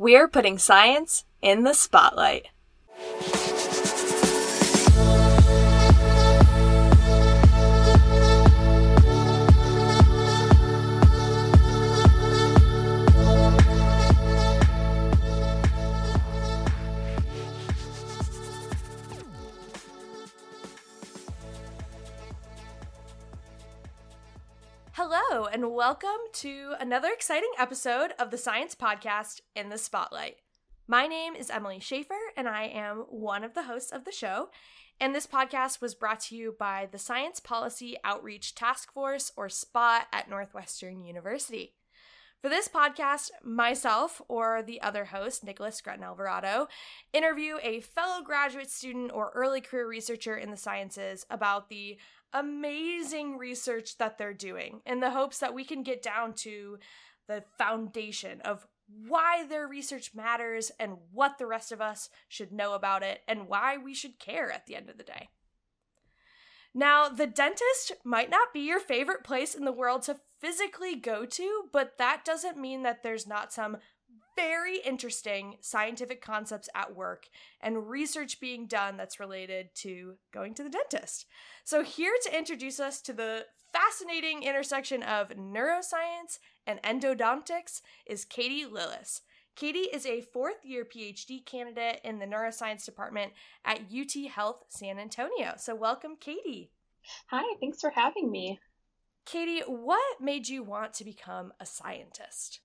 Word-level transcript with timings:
We're 0.00 0.28
putting 0.28 0.56
science 0.56 1.26
in 1.42 1.64
the 1.64 1.74
spotlight. 1.74 2.46
Hello, 25.32 25.46
and 25.46 25.70
welcome 25.70 26.10
to 26.32 26.74
another 26.80 27.08
exciting 27.12 27.52
episode 27.56 28.14
of 28.18 28.32
the 28.32 28.36
Science 28.36 28.74
Podcast 28.74 29.42
in 29.54 29.68
the 29.68 29.78
Spotlight. 29.78 30.38
My 30.88 31.06
name 31.06 31.36
is 31.36 31.50
Emily 31.50 31.78
Schaefer, 31.78 32.18
and 32.36 32.48
I 32.48 32.64
am 32.64 33.04
one 33.08 33.44
of 33.44 33.54
the 33.54 33.62
hosts 33.62 33.92
of 33.92 34.04
the 34.04 34.10
show. 34.10 34.48
And 34.98 35.14
this 35.14 35.28
podcast 35.28 35.80
was 35.80 35.94
brought 35.94 36.18
to 36.22 36.36
you 36.36 36.56
by 36.58 36.88
the 36.90 36.98
Science 36.98 37.38
Policy 37.38 37.96
Outreach 38.02 38.56
Task 38.56 38.92
Force, 38.92 39.30
or 39.36 39.48
SPOT, 39.48 40.06
at 40.12 40.28
Northwestern 40.28 41.04
University. 41.04 41.74
For 42.42 42.48
this 42.48 42.66
podcast, 42.66 43.30
myself 43.44 44.20
or 44.26 44.62
the 44.62 44.80
other 44.80 45.04
host, 45.04 45.44
Nicholas 45.44 45.80
Gretton 45.80 46.02
Alvarado, 46.02 46.66
interview 47.12 47.58
a 47.62 47.82
fellow 47.82 48.22
graduate 48.22 48.70
student 48.70 49.12
or 49.12 49.30
early 49.34 49.60
career 49.60 49.86
researcher 49.86 50.36
in 50.36 50.50
the 50.50 50.56
sciences 50.56 51.24
about 51.30 51.68
the 51.68 51.98
amazing 52.32 53.38
research 53.38 53.98
that 53.98 54.18
they're 54.18 54.34
doing 54.34 54.80
in 54.86 55.00
the 55.00 55.10
hopes 55.10 55.38
that 55.38 55.54
we 55.54 55.64
can 55.64 55.82
get 55.82 56.02
down 56.02 56.32
to 56.34 56.78
the 57.26 57.44
foundation 57.58 58.40
of 58.42 58.66
why 59.06 59.46
their 59.46 59.66
research 59.66 60.12
matters 60.14 60.72
and 60.80 60.96
what 61.12 61.38
the 61.38 61.46
rest 61.46 61.70
of 61.70 61.80
us 61.80 62.08
should 62.28 62.52
know 62.52 62.74
about 62.74 63.02
it 63.02 63.20
and 63.28 63.48
why 63.48 63.76
we 63.76 63.94
should 63.94 64.18
care 64.18 64.50
at 64.50 64.66
the 64.66 64.74
end 64.74 64.90
of 64.90 64.98
the 64.98 65.04
day. 65.04 65.28
Now, 66.74 67.08
the 67.08 67.26
dentist 67.26 67.92
might 68.04 68.30
not 68.30 68.52
be 68.52 68.60
your 68.60 68.80
favorite 68.80 69.24
place 69.24 69.54
in 69.54 69.64
the 69.64 69.72
world 69.72 70.02
to 70.02 70.20
physically 70.40 70.94
go 70.94 71.24
to, 71.24 71.64
but 71.72 71.98
that 71.98 72.24
doesn't 72.24 72.60
mean 72.60 72.82
that 72.82 73.02
there's 73.02 73.26
not 73.26 73.52
some 73.52 73.78
very 74.40 74.78
interesting 74.78 75.56
scientific 75.60 76.22
concepts 76.22 76.68
at 76.74 76.96
work 76.96 77.26
and 77.60 77.88
research 77.90 78.40
being 78.40 78.66
done 78.66 78.96
that's 78.96 79.20
related 79.20 79.68
to 79.74 80.14
going 80.32 80.54
to 80.54 80.62
the 80.62 80.70
dentist. 80.70 81.26
So, 81.64 81.82
here 81.82 82.14
to 82.24 82.36
introduce 82.36 82.80
us 82.80 83.02
to 83.02 83.12
the 83.12 83.44
fascinating 83.70 84.42
intersection 84.42 85.02
of 85.02 85.28
neuroscience 85.30 86.38
and 86.66 86.80
endodontics 86.82 87.82
is 88.06 88.24
Katie 88.24 88.64
Lillis. 88.64 89.20
Katie 89.56 89.90
is 89.92 90.06
a 90.06 90.22
fourth 90.22 90.64
year 90.64 90.86
PhD 90.86 91.44
candidate 91.44 92.00
in 92.02 92.18
the 92.18 92.26
neuroscience 92.26 92.84
department 92.86 93.32
at 93.64 93.82
UT 93.94 94.30
Health 94.30 94.64
San 94.68 94.98
Antonio. 94.98 95.54
So, 95.58 95.74
welcome, 95.74 96.16
Katie. 96.18 96.70
Hi, 97.26 97.44
thanks 97.60 97.80
for 97.80 97.90
having 97.90 98.30
me. 98.30 98.58
Katie, 99.26 99.62
what 99.66 100.20
made 100.20 100.48
you 100.48 100.62
want 100.62 100.94
to 100.94 101.04
become 101.04 101.52
a 101.60 101.66
scientist? 101.66 102.60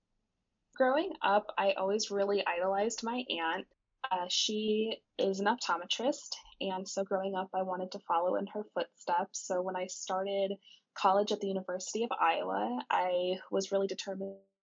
Growing 0.76 1.12
up, 1.22 1.46
I 1.56 1.72
always 1.72 2.10
really 2.10 2.44
idolized 2.46 3.02
my 3.02 3.24
aunt. 3.30 3.66
Uh, 4.12 4.26
she 4.28 4.98
is 5.18 5.40
an 5.40 5.46
optometrist, 5.46 6.34
and 6.60 6.86
so 6.86 7.02
growing 7.02 7.34
up, 7.34 7.48
I 7.54 7.62
wanted 7.62 7.92
to 7.92 7.98
follow 8.00 8.36
in 8.36 8.46
her 8.48 8.62
footsteps. 8.74 9.46
So 9.46 9.62
when 9.62 9.74
I 9.74 9.86
started 9.86 10.52
college 10.94 11.32
at 11.32 11.40
the 11.40 11.48
University 11.48 12.04
of 12.04 12.10
Iowa, 12.20 12.78
I 12.90 13.36
was 13.50 13.72
really 13.72 13.86
determined 13.86 14.34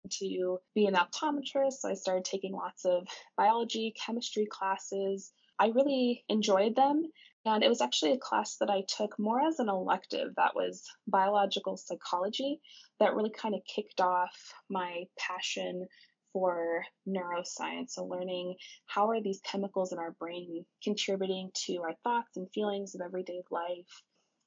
to 0.08 0.58
be 0.72 0.86
an 0.86 0.94
optometrist. 0.94 1.80
So 1.80 1.90
I 1.90 1.94
started 1.94 2.24
taking 2.24 2.52
lots 2.52 2.84
of 2.84 3.08
biology, 3.36 3.92
chemistry 3.98 4.46
classes. 4.46 5.32
I 5.58 5.68
really 5.68 6.24
enjoyed 6.28 6.76
them. 6.76 7.10
And 7.54 7.64
it 7.64 7.68
was 7.68 7.80
actually 7.80 8.12
a 8.12 8.18
class 8.18 8.56
that 8.56 8.70
I 8.70 8.82
took 8.88 9.18
more 9.18 9.40
as 9.40 9.58
an 9.58 9.68
elective 9.68 10.34
that 10.36 10.54
was 10.54 10.84
biological 11.06 11.76
psychology 11.76 12.60
that 13.00 13.14
really 13.14 13.30
kind 13.30 13.54
of 13.54 13.62
kicked 13.64 14.00
off 14.00 14.52
my 14.68 15.04
passion 15.18 15.86
for 16.32 16.84
neuroscience. 17.08 17.90
So, 17.90 18.04
learning 18.04 18.56
how 18.86 19.10
are 19.10 19.22
these 19.22 19.40
chemicals 19.40 19.92
in 19.92 19.98
our 19.98 20.12
brain 20.12 20.64
contributing 20.82 21.50
to 21.66 21.82
our 21.82 21.94
thoughts 22.04 22.36
and 22.36 22.50
feelings 22.52 22.94
of 22.94 23.00
everyday 23.00 23.42
life. 23.50 24.02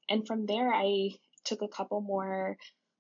And 0.09 0.25
from 0.27 0.45
there, 0.45 0.71
I 0.73 1.11
took 1.43 1.61
a 1.61 1.67
couple 1.67 2.01
more 2.01 2.57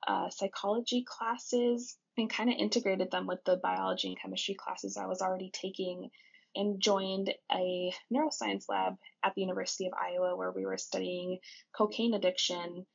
uh, 0.07 0.29
psychology 0.29 1.05
classes 1.07 1.97
and 2.17 2.29
kind 2.29 2.49
of 2.49 2.55
integrated 2.57 3.11
them 3.11 3.27
with 3.27 3.43
the 3.45 3.57
biology 3.57 4.09
and 4.09 4.19
chemistry 4.19 4.55
classes 4.55 4.97
I 4.97 5.05
was 5.05 5.21
already 5.21 5.51
taking 5.53 6.09
and 6.55 6.81
joined 6.81 7.33
a 7.51 7.93
neuroscience 8.13 8.65
lab 8.69 8.95
at 9.23 9.33
the 9.35 9.41
University 9.41 9.87
of 9.87 9.93
Iowa 9.93 10.35
where 10.35 10.51
we 10.51 10.65
were 10.65 10.77
studying 10.77 11.39
cocaine 11.75 12.13
addiction 12.13 12.85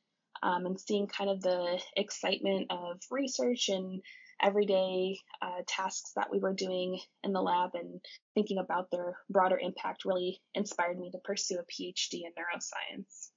um, 0.43 0.65
and 0.65 0.79
seeing 0.79 1.07
kind 1.07 1.29
of 1.29 1.41
the 1.41 1.81
excitement 1.95 2.67
of 2.69 3.01
research 3.11 3.69
and 3.69 4.01
everyday 4.41 5.17
uh, 5.41 5.61
tasks 5.67 6.11
that 6.15 6.29
we 6.31 6.39
were 6.39 6.53
doing 6.53 6.99
in 7.23 7.33
the 7.33 7.41
lab 7.41 7.71
and 7.73 7.99
thinking 8.35 8.59
about 8.59 8.91
their 8.91 9.17
broader 9.29 9.57
impact 9.57 10.05
really 10.05 10.39
inspired 10.53 10.99
me 10.99 11.09
to 11.11 11.17
pursue 11.23 11.57
a 11.57 11.63
PhD 11.63 12.21
in 12.25 12.31
neuroscience. 12.31 13.29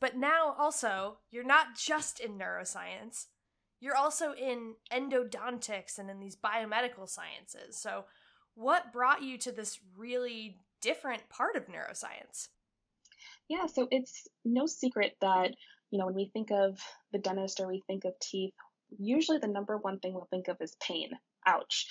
But 0.00 0.16
now 0.16 0.54
also, 0.58 1.18
you're 1.30 1.44
not 1.44 1.76
just 1.76 2.20
in 2.20 2.38
neuroscience, 2.38 3.26
you're 3.80 3.96
also 3.96 4.32
in 4.32 4.74
endodontics 4.92 5.98
and 5.98 6.10
in 6.10 6.20
these 6.20 6.36
biomedical 6.36 7.08
sciences. 7.08 7.78
So, 7.78 8.04
what 8.56 8.92
brought 8.92 9.22
you 9.22 9.38
to 9.38 9.52
this 9.52 9.78
really 9.96 10.58
different 10.80 11.28
part 11.28 11.56
of 11.56 11.68
neuroscience? 11.68 12.48
Yeah, 13.48 13.66
so 13.66 13.86
it's 13.90 14.26
no 14.44 14.66
secret 14.66 15.12
that, 15.20 15.54
you 15.90 15.98
know, 15.98 16.06
when 16.06 16.16
we 16.16 16.30
think 16.32 16.50
of 16.50 16.80
the 17.12 17.18
dentist 17.18 17.60
or 17.60 17.68
we 17.68 17.84
think 17.86 18.04
of 18.04 18.18
teeth, 18.20 18.54
usually 18.98 19.38
the 19.38 19.46
number 19.46 19.76
one 19.76 20.00
thing 20.00 20.14
we'll 20.14 20.28
think 20.30 20.48
of 20.48 20.56
is 20.60 20.74
pain. 20.82 21.10
Ouch. 21.46 21.86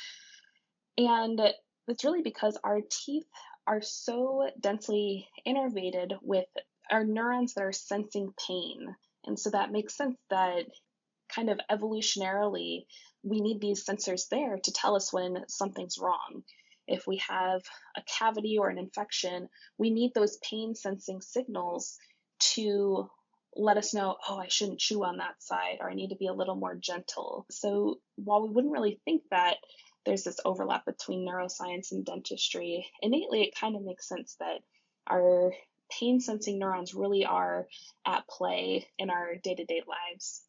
And 0.97 1.39
it's 1.87 2.03
really 2.03 2.21
because 2.21 2.57
our 2.63 2.79
teeth 2.89 3.25
are 3.67 3.81
so 3.81 4.49
densely 4.59 5.27
innervated 5.47 6.17
with 6.21 6.45
our 6.91 7.03
neurons 7.03 7.53
that 7.53 7.63
are 7.63 7.71
sensing 7.71 8.33
pain. 8.47 8.95
And 9.25 9.39
so 9.39 9.51
that 9.51 9.71
makes 9.71 9.95
sense 9.95 10.17
that 10.29 10.65
kind 11.35 11.49
of 11.49 11.59
evolutionarily, 11.69 12.85
we 13.23 13.41
need 13.41 13.59
these 13.59 13.83
sensors 13.83 14.29
there 14.29 14.57
to 14.63 14.71
tell 14.71 14.95
us 14.95 15.11
when 15.11 15.43
something's 15.47 15.97
wrong. 15.97 16.43
If 16.87 17.07
we 17.07 17.21
have 17.27 17.61
a 17.97 18.03
cavity 18.03 18.57
or 18.59 18.69
an 18.69 18.77
infection, 18.77 19.49
we 19.77 19.89
need 19.89 20.13
those 20.13 20.37
pain 20.37 20.75
sensing 20.75 21.21
signals 21.21 21.97
to 22.53 23.09
let 23.55 23.77
us 23.77 23.93
know, 23.93 24.17
oh, 24.29 24.37
I 24.37 24.47
shouldn't 24.47 24.79
chew 24.79 25.03
on 25.03 25.17
that 25.17 25.41
side, 25.41 25.77
or 25.79 25.89
I 25.89 25.95
need 25.95 26.09
to 26.09 26.17
be 26.17 26.27
a 26.27 26.33
little 26.33 26.55
more 26.55 26.75
gentle. 26.75 27.45
So 27.49 27.99
while 28.15 28.43
we 28.43 28.53
wouldn't 28.53 28.73
really 28.73 28.99
think 29.05 29.23
that 29.31 29.57
there's 30.05 30.23
this 30.23 30.39
overlap 30.45 30.85
between 30.85 31.27
neuroscience 31.27 31.91
and 31.91 32.05
dentistry, 32.05 32.85
innately 33.01 33.41
it 33.41 33.57
kind 33.59 33.75
of 33.75 33.81
makes 33.81 34.07
sense 34.07 34.35
that 34.39 34.59
our 35.07 35.53
pain 35.89 36.19
sensing 36.19 36.59
neurons 36.59 36.93
really 36.93 37.25
are 37.25 37.67
at 38.05 38.27
play 38.27 38.87
in 38.99 39.09
our 39.09 39.35
day 39.35 39.55
to 39.55 39.65
day 39.65 39.81
lives. 39.87 40.43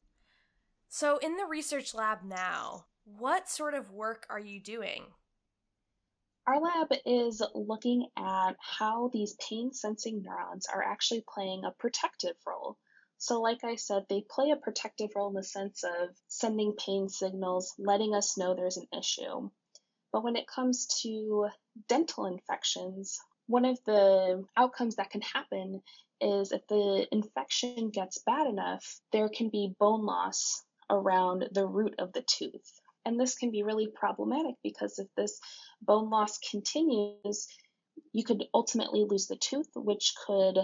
So, 0.99 1.19
in 1.19 1.37
the 1.37 1.45
research 1.45 1.93
lab 1.93 2.21
now, 2.25 2.87
what 3.05 3.51
sort 3.51 3.75
of 3.75 3.91
work 3.91 4.25
are 4.31 4.41
you 4.41 4.59
doing? 4.59 5.05
Our 6.47 6.59
lab 6.59 6.89
is 7.05 7.43
looking 7.55 8.07
at 8.17 8.57
how 8.59 9.11
these 9.13 9.37
pain 9.47 9.75
sensing 9.75 10.23
neurons 10.23 10.67
are 10.73 10.83
actually 10.83 11.23
playing 11.29 11.67
a 11.67 11.73
protective 11.73 12.37
role. 12.47 12.79
So, 13.19 13.43
like 13.43 13.63
I 13.63 13.75
said, 13.75 14.07
they 14.09 14.25
play 14.31 14.53
a 14.53 14.57
protective 14.57 15.11
role 15.15 15.29
in 15.29 15.35
the 15.35 15.43
sense 15.43 15.85
of 15.85 16.17
sending 16.29 16.73
pain 16.83 17.11
signals, 17.11 17.75
letting 17.79 18.15
us 18.15 18.39
know 18.39 18.55
there's 18.55 18.79
an 18.79 18.89
issue. 18.99 19.51
But 20.13 20.25
when 20.25 20.35
it 20.35 20.47
comes 20.47 20.87
to 21.03 21.51
dental 21.91 22.25
infections, 22.25 23.19
one 23.49 23.67
of 23.67 23.79
the 23.85 24.47
outcomes 24.57 24.97
that 24.97 25.11
can 25.11 25.21
happen 25.21 25.83
is 26.23 26.53
if 26.53 26.67
the 26.69 27.07
infection 27.13 27.91
gets 27.91 28.17
bad 28.25 28.47
enough, 28.47 28.99
there 29.13 29.29
can 29.29 29.51
be 29.51 29.75
bone 29.79 30.07
loss 30.07 30.63
around 30.91 31.49
the 31.53 31.67
root 31.67 31.95
of 31.99 32.13
the 32.13 32.23
tooth. 32.23 32.81
And 33.05 33.21
this 33.21 33.37
can 33.37 33.51
be 33.51 33.63
really 33.63 33.89
problematic 33.89 34.57
because 34.63 34.99
if 34.99 35.07
this 35.17 35.39
bone 35.81 36.11
loss 36.11 36.39
continues, 36.39 37.49
you 38.13 38.25
could 38.25 38.45
ultimately 38.53 39.05
lose 39.05 39.27
the 39.27 39.37
tooth, 39.37 39.69
which 39.75 40.15
could 40.27 40.59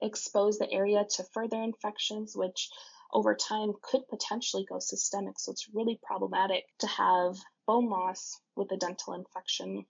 expose 0.00 0.58
the 0.58 0.70
area 0.70 1.04
to 1.16 1.24
further 1.34 1.62
infections, 1.62 2.36
which 2.36 2.70
over 3.12 3.34
time 3.34 3.72
could 3.82 4.06
potentially 4.08 4.64
go 4.68 4.78
systemic. 4.78 5.38
So 5.38 5.52
it's 5.52 5.68
really 5.74 5.98
problematic 6.02 6.64
to 6.78 6.86
have 6.86 7.36
bone 7.66 7.88
loss 7.88 8.40
with 8.56 8.70
a 8.72 8.76
dental 8.76 9.14
infection. 9.14 9.84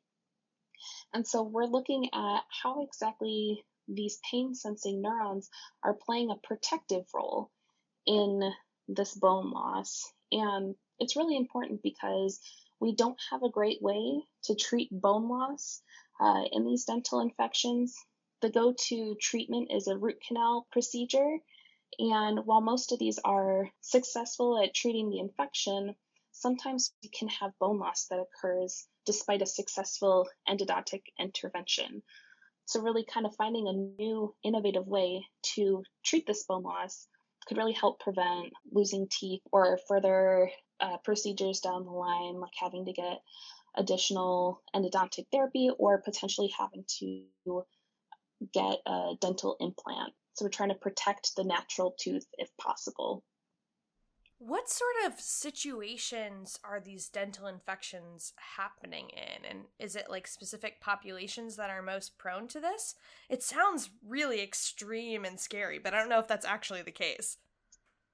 And 1.12 1.26
so 1.26 1.42
we're 1.42 1.66
looking 1.66 2.06
at 2.14 2.40
how 2.62 2.82
exactly 2.82 3.62
these 3.88 4.18
pain 4.30 4.54
sensing 4.54 5.02
neurons 5.02 5.50
are 5.84 5.94
playing 5.94 6.30
a 6.30 6.46
protective 6.46 7.04
role 7.12 7.50
in 8.06 8.52
this 8.94 9.14
bone 9.14 9.50
loss. 9.50 10.12
And 10.32 10.74
it's 10.98 11.16
really 11.16 11.36
important 11.36 11.82
because 11.82 12.40
we 12.80 12.94
don't 12.94 13.18
have 13.30 13.42
a 13.42 13.50
great 13.50 13.82
way 13.82 14.22
to 14.44 14.54
treat 14.54 14.88
bone 14.90 15.28
loss 15.28 15.82
uh, 16.20 16.44
in 16.52 16.64
these 16.64 16.84
dental 16.84 17.20
infections. 17.20 17.96
The 18.40 18.50
go 18.50 18.74
to 18.88 19.16
treatment 19.20 19.70
is 19.70 19.86
a 19.86 19.98
root 19.98 20.20
canal 20.26 20.66
procedure. 20.72 21.38
And 21.98 22.46
while 22.46 22.60
most 22.60 22.92
of 22.92 22.98
these 22.98 23.18
are 23.24 23.68
successful 23.80 24.62
at 24.62 24.74
treating 24.74 25.10
the 25.10 25.18
infection, 25.18 25.94
sometimes 26.32 26.92
we 27.02 27.10
can 27.10 27.28
have 27.28 27.58
bone 27.58 27.78
loss 27.78 28.06
that 28.06 28.20
occurs 28.20 28.86
despite 29.04 29.42
a 29.42 29.46
successful 29.46 30.28
endodontic 30.48 31.02
intervention. 31.18 32.02
So, 32.66 32.80
really, 32.80 33.04
kind 33.04 33.26
of 33.26 33.34
finding 33.34 33.66
a 33.66 33.72
new 33.72 34.34
innovative 34.44 34.86
way 34.86 35.26
to 35.54 35.82
treat 36.04 36.26
this 36.26 36.44
bone 36.44 36.62
loss 36.62 37.08
could 37.46 37.56
really 37.56 37.72
help 37.72 38.00
prevent 38.00 38.52
losing 38.70 39.08
teeth 39.10 39.42
or 39.52 39.78
further 39.88 40.50
uh, 40.80 40.96
procedures 40.98 41.60
down 41.60 41.84
the 41.84 41.90
line, 41.90 42.40
like 42.40 42.52
having 42.58 42.84
to 42.86 42.92
get 42.92 43.20
additional 43.76 44.62
endodontic 44.74 45.26
therapy 45.32 45.70
or 45.78 46.02
potentially 46.02 46.52
having 46.58 46.84
to 46.98 47.24
get 48.52 48.78
a 48.86 49.12
dental 49.20 49.56
implant. 49.60 50.12
So 50.34 50.44
we're 50.44 50.50
trying 50.50 50.70
to 50.70 50.74
protect 50.74 51.36
the 51.36 51.44
natural 51.44 51.94
tooth 51.98 52.26
if 52.38 52.48
possible. 52.56 53.22
What 54.42 54.70
sort 54.70 54.94
of 55.04 55.20
situations 55.20 56.58
are 56.64 56.80
these 56.80 57.10
dental 57.10 57.46
infections 57.46 58.32
happening 58.56 59.10
in? 59.10 59.44
And 59.44 59.64
is 59.78 59.94
it 59.94 60.08
like 60.08 60.26
specific 60.26 60.80
populations 60.80 61.56
that 61.56 61.68
are 61.68 61.82
most 61.82 62.16
prone 62.16 62.48
to 62.48 62.58
this? 62.58 62.94
It 63.28 63.42
sounds 63.42 63.90
really 64.02 64.40
extreme 64.40 65.26
and 65.26 65.38
scary, 65.38 65.78
but 65.78 65.92
I 65.92 65.98
don't 65.98 66.08
know 66.08 66.20
if 66.20 66.26
that's 66.26 66.46
actually 66.46 66.80
the 66.80 66.90
case. 66.90 67.36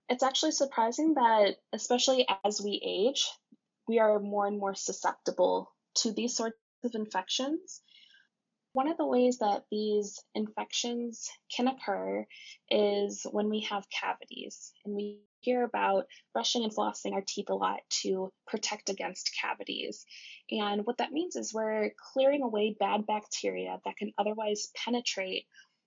It's 0.08 0.24
actually 0.24 0.50
surprising 0.50 1.14
that, 1.14 1.58
especially 1.72 2.26
as 2.44 2.60
we 2.60 2.82
age, 2.84 3.30
we 3.86 4.00
are 4.00 4.18
more 4.18 4.48
and 4.48 4.58
more 4.58 4.74
susceptible 4.74 5.72
to 5.98 6.10
these 6.10 6.34
sorts 6.34 6.58
of 6.82 6.96
infections. 6.96 7.82
One 8.72 8.88
of 8.88 8.96
the 8.96 9.06
ways 9.06 9.38
that 9.38 9.62
these 9.70 10.20
infections 10.34 11.30
can 11.54 11.68
occur 11.68 12.26
is 12.68 13.24
when 13.30 13.48
we 13.48 13.60
have 13.70 13.86
cavities. 13.90 14.72
And 14.84 14.96
we 14.96 15.20
hear 15.46 15.62
about 15.62 16.06
brushing 16.32 16.64
and 16.64 16.74
flossing 16.74 17.12
our 17.12 17.22
teeth 17.26 17.48
a 17.48 17.54
lot 17.54 17.80
to 18.02 18.32
protect 18.46 18.90
against 18.90 19.30
cavities. 19.40 20.04
And 20.50 20.84
what 20.84 20.98
that 20.98 21.12
means 21.12 21.36
is 21.36 21.54
we're 21.54 21.92
clearing 22.12 22.42
away 22.42 22.76
bad 22.78 23.06
bacteria 23.06 23.78
that 23.84 23.96
can 23.96 24.12
otherwise 24.18 24.70
penetrate 24.84 25.46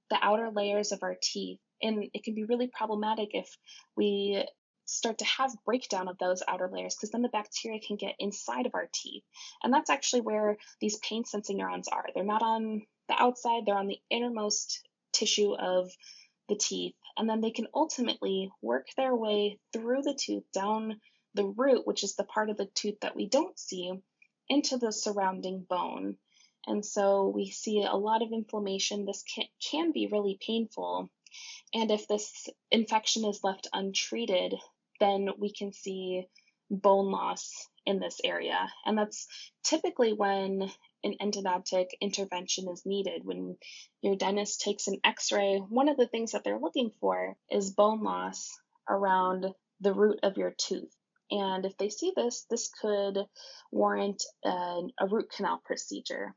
the 0.09 0.17
outer 0.21 0.49
layers 0.49 0.91
of 0.91 1.03
our 1.03 1.17
teeth. 1.21 1.59
And 1.81 2.05
it 2.13 2.23
can 2.23 2.35
be 2.35 2.45
really 2.45 2.67
problematic 2.67 3.29
if 3.33 3.49
we 3.95 4.45
start 4.85 5.19
to 5.19 5.25
have 5.25 5.51
breakdown 5.65 6.07
of 6.07 6.17
those 6.17 6.41
outer 6.47 6.69
layers 6.71 6.95
because 6.95 7.11
then 7.11 7.21
the 7.21 7.29
bacteria 7.29 7.79
can 7.79 7.95
get 7.95 8.15
inside 8.17 8.65
of 8.65 8.73
our 8.73 8.89
teeth. 8.93 9.23
And 9.63 9.71
that's 9.73 9.89
actually 9.89 10.21
where 10.21 10.57
these 10.81 10.97
pain 10.97 11.25
sensing 11.25 11.57
neurons 11.57 11.87
are. 11.87 12.05
They're 12.15 12.23
not 12.23 12.41
on 12.41 12.81
the 13.07 13.21
outside, 13.21 13.63
they're 13.65 13.77
on 13.77 13.87
the 13.87 13.99
innermost 14.09 14.81
tissue 15.13 15.53
of 15.53 15.91
the 16.47 16.55
teeth. 16.55 16.95
And 17.19 17.29
then 17.29 17.41
they 17.41 17.51
can 17.51 17.67
ultimately 17.73 18.49
work 18.61 18.87
their 18.95 19.13
way 19.13 19.59
through 19.73 20.03
the 20.03 20.17
tooth 20.17 20.45
down 20.53 21.01
the 21.33 21.45
root, 21.45 21.85
which 21.85 22.05
is 22.05 22.15
the 22.15 22.23
part 22.23 22.49
of 22.49 22.55
the 22.55 22.69
tooth 22.73 23.01
that 23.01 23.15
we 23.15 23.27
don't 23.27 23.59
see, 23.59 23.91
into 24.47 24.77
the 24.77 24.93
surrounding 24.93 25.65
bone. 25.69 26.15
And 26.65 26.83
so 26.83 27.27
we 27.27 27.49
see 27.49 27.83
a 27.83 27.97
lot 27.97 28.21
of 28.21 28.31
inflammation. 28.31 29.05
This 29.05 29.23
can, 29.23 29.43
can 29.61 29.91
be 29.91 30.07
really 30.07 30.39
painful. 30.39 31.09
And 31.73 31.91
if 31.91 32.07
this 32.07 32.47
infection 32.71 33.25
is 33.25 33.41
left 33.43 33.67
untreated, 33.73 34.55
then 35.01 35.27
we 35.37 35.51
can 35.51 35.73
see 35.73 36.25
bone 36.71 37.11
loss 37.11 37.67
in 37.85 37.99
this 37.99 38.21
area. 38.23 38.69
And 38.85 38.97
that's 38.97 39.27
typically 39.63 40.13
when 40.13 40.71
an 41.03 41.15
endodontic 41.21 41.87
intervention 42.01 42.67
is 42.69 42.85
needed. 42.85 43.25
When 43.25 43.57
your 44.01 44.15
dentist 44.15 44.61
takes 44.61 44.87
an 44.87 44.99
x 45.03 45.31
ray, 45.31 45.57
one 45.57 45.89
of 45.89 45.97
the 45.97 46.07
things 46.07 46.31
that 46.31 46.43
they're 46.43 46.59
looking 46.59 46.91
for 46.99 47.35
is 47.49 47.71
bone 47.71 48.03
loss 48.03 48.49
around 48.87 49.45
the 49.81 49.93
root 49.93 50.19
of 50.23 50.37
your 50.37 50.51
tooth. 50.51 50.93
And 51.31 51.65
if 51.65 51.77
they 51.77 51.89
see 51.89 52.11
this, 52.15 52.45
this 52.49 52.69
could 52.81 53.17
warrant 53.71 54.23
an, 54.43 54.91
a 54.99 55.07
root 55.07 55.29
canal 55.35 55.61
procedure. 55.63 56.35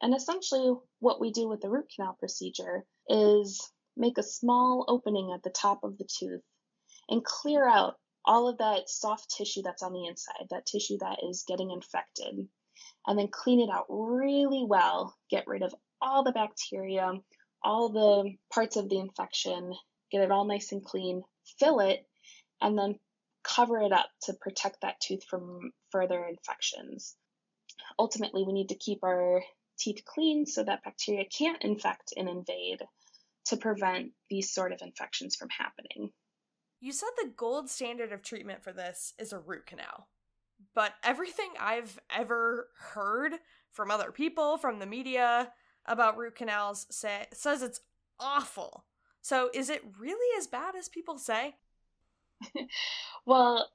And 0.00 0.14
essentially, 0.14 0.74
what 0.98 1.20
we 1.20 1.30
do 1.30 1.48
with 1.48 1.60
the 1.60 1.70
root 1.70 1.86
canal 1.94 2.16
procedure 2.18 2.84
is 3.08 3.72
make 3.96 4.18
a 4.18 4.22
small 4.22 4.84
opening 4.88 5.32
at 5.32 5.42
the 5.42 5.50
top 5.50 5.84
of 5.84 5.96
the 5.96 6.08
tooth 6.18 6.42
and 7.08 7.24
clear 7.24 7.68
out 7.68 7.94
all 8.24 8.48
of 8.48 8.58
that 8.58 8.88
soft 8.88 9.30
tissue 9.30 9.62
that's 9.62 9.82
on 9.82 9.92
the 9.92 10.06
inside, 10.06 10.46
that 10.50 10.66
tissue 10.66 10.98
that 10.98 11.18
is 11.28 11.44
getting 11.46 11.70
infected, 11.70 12.48
and 13.06 13.18
then 13.18 13.28
clean 13.28 13.60
it 13.60 13.72
out 13.72 13.86
really 13.88 14.64
well. 14.66 15.16
Get 15.30 15.46
rid 15.46 15.62
of 15.62 15.74
all 16.00 16.22
the 16.22 16.32
bacteria, 16.32 17.12
all 17.62 17.88
the 17.88 18.34
parts 18.52 18.76
of 18.76 18.88
the 18.88 18.98
infection, 18.98 19.74
get 20.10 20.22
it 20.22 20.30
all 20.30 20.44
nice 20.44 20.72
and 20.72 20.84
clean, 20.84 21.22
fill 21.58 21.80
it, 21.80 22.06
and 22.60 22.78
then 22.78 22.98
cover 23.44 23.80
it 23.80 23.92
up 23.92 24.08
to 24.22 24.34
protect 24.34 24.78
that 24.82 25.00
tooth 25.00 25.24
from 25.28 25.72
further 25.90 26.24
infections. 26.24 27.16
Ultimately, 27.98 28.44
we 28.44 28.52
need 28.52 28.68
to 28.68 28.76
keep 28.76 29.02
our 29.04 29.42
teeth 29.78 30.02
clean 30.04 30.46
so 30.46 30.62
that 30.62 30.84
bacteria 30.84 31.24
can't 31.24 31.62
infect 31.62 32.12
and 32.16 32.28
invade 32.28 32.80
to 33.46 33.56
prevent 33.56 34.12
these 34.30 34.52
sort 34.52 34.72
of 34.72 34.80
infections 34.82 35.34
from 35.34 35.48
happening. 35.50 36.10
You 36.80 36.92
said 36.92 37.08
the 37.16 37.32
gold 37.36 37.68
standard 37.70 38.12
of 38.12 38.22
treatment 38.22 38.62
for 38.62 38.72
this 38.72 39.14
is 39.18 39.32
a 39.32 39.38
root 39.38 39.66
canal. 39.66 40.08
But 40.74 40.94
everything 41.02 41.50
I've 41.60 42.00
ever 42.10 42.68
heard 42.78 43.34
from 43.70 43.90
other 43.90 44.12
people, 44.12 44.56
from 44.56 44.78
the 44.78 44.86
media 44.86 45.52
about 45.86 46.16
root 46.16 46.36
canals 46.36 46.86
say 46.90 47.26
says 47.32 47.62
it's 47.62 47.80
awful. 48.18 48.84
So 49.20 49.50
is 49.54 49.70
it 49.70 49.82
really 49.98 50.38
as 50.38 50.46
bad 50.46 50.74
as 50.76 50.88
people 50.88 51.18
say? 51.18 51.56
well, 53.26 53.68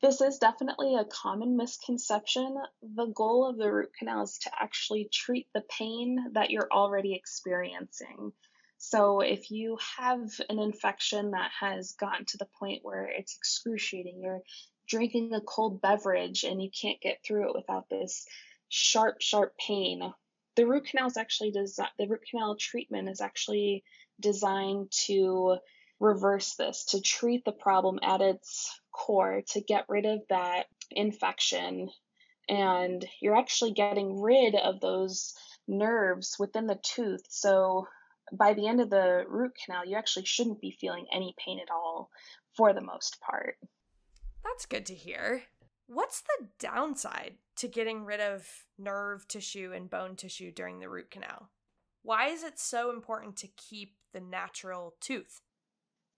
this 0.00 0.20
is 0.20 0.38
definitely 0.38 0.94
a 0.94 1.04
common 1.04 1.56
misconception. 1.56 2.56
The 2.82 3.06
goal 3.06 3.48
of 3.48 3.58
the 3.58 3.70
root 3.70 3.90
canal 3.98 4.22
is 4.22 4.38
to 4.38 4.50
actually 4.58 5.08
treat 5.12 5.48
the 5.52 5.62
pain 5.62 6.32
that 6.32 6.50
you're 6.50 6.68
already 6.70 7.14
experiencing. 7.14 8.32
So 8.78 9.20
if 9.20 9.50
you 9.50 9.78
have 9.96 10.30
an 10.48 10.58
infection 10.58 11.30
that 11.32 11.50
has 11.58 11.92
gotten 11.92 12.24
to 12.26 12.36
the 12.38 12.48
point 12.58 12.80
where 12.82 13.06
it's 13.06 13.36
excruciating, 13.36 14.20
you're 14.22 14.42
drinking 14.88 15.32
a 15.34 15.40
cold 15.40 15.80
beverage 15.80 16.44
and 16.44 16.62
you 16.62 16.70
can't 16.70 17.00
get 17.00 17.18
through 17.24 17.48
it 17.48 17.54
without 17.54 17.88
this 17.88 18.26
sharp, 18.68 19.20
sharp 19.20 19.56
pain. 19.58 20.12
The 20.56 20.66
root 20.66 20.86
canal 20.86 21.08
is 21.08 21.16
actually 21.16 21.50
designed, 21.50 21.90
the 21.98 22.06
root 22.06 22.22
canal 22.30 22.56
treatment 22.56 23.08
is 23.08 23.20
actually 23.20 23.84
designed 24.20 24.92
to 25.06 25.56
reverse 26.00 26.54
this, 26.54 26.84
to 26.86 27.00
treat 27.00 27.44
the 27.44 27.52
problem 27.52 27.98
at 28.02 28.20
its 28.20 28.78
core, 28.92 29.42
to 29.48 29.60
get 29.60 29.86
rid 29.88 30.06
of 30.06 30.20
that 30.28 30.66
infection. 30.90 31.90
And 32.48 33.04
you're 33.20 33.36
actually 33.36 33.72
getting 33.72 34.20
rid 34.20 34.54
of 34.54 34.80
those 34.80 35.34
nerves 35.66 36.36
within 36.38 36.66
the 36.66 36.78
tooth. 36.82 37.24
So 37.28 37.86
by 38.32 38.54
the 38.54 38.66
end 38.66 38.80
of 38.80 38.90
the 38.90 39.24
root 39.28 39.52
canal, 39.64 39.86
you 39.86 39.96
actually 39.96 40.26
shouldn't 40.26 40.60
be 40.60 40.76
feeling 40.78 41.06
any 41.12 41.34
pain 41.44 41.58
at 41.60 41.70
all 41.70 42.10
for 42.56 42.72
the 42.72 42.80
most 42.80 43.18
part. 43.20 43.56
That's 44.44 44.66
good 44.66 44.86
to 44.86 44.94
hear. 44.94 45.42
What's 45.86 46.22
the 46.22 46.48
downside 46.58 47.34
to 47.56 47.68
getting 47.68 48.04
rid 48.04 48.20
of 48.20 48.46
nerve 48.78 49.26
tissue 49.26 49.72
and 49.74 49.90
bone 49.90 50.16
tissue 50.16 50.52
during 50.52 50.78
the 50.78 50.88
root 50.88 51.10
canal? 51.10 51.50
Why 52.02 52.28
is 52.28 52.42
it 52.42 52.58
so 52.58 52.90
important 52.90 53.36
to 53.38 53.48
keep 53.48 53.96
the 54.12 54.20
natural 54.20 54.94
tooth? 55.00 55.40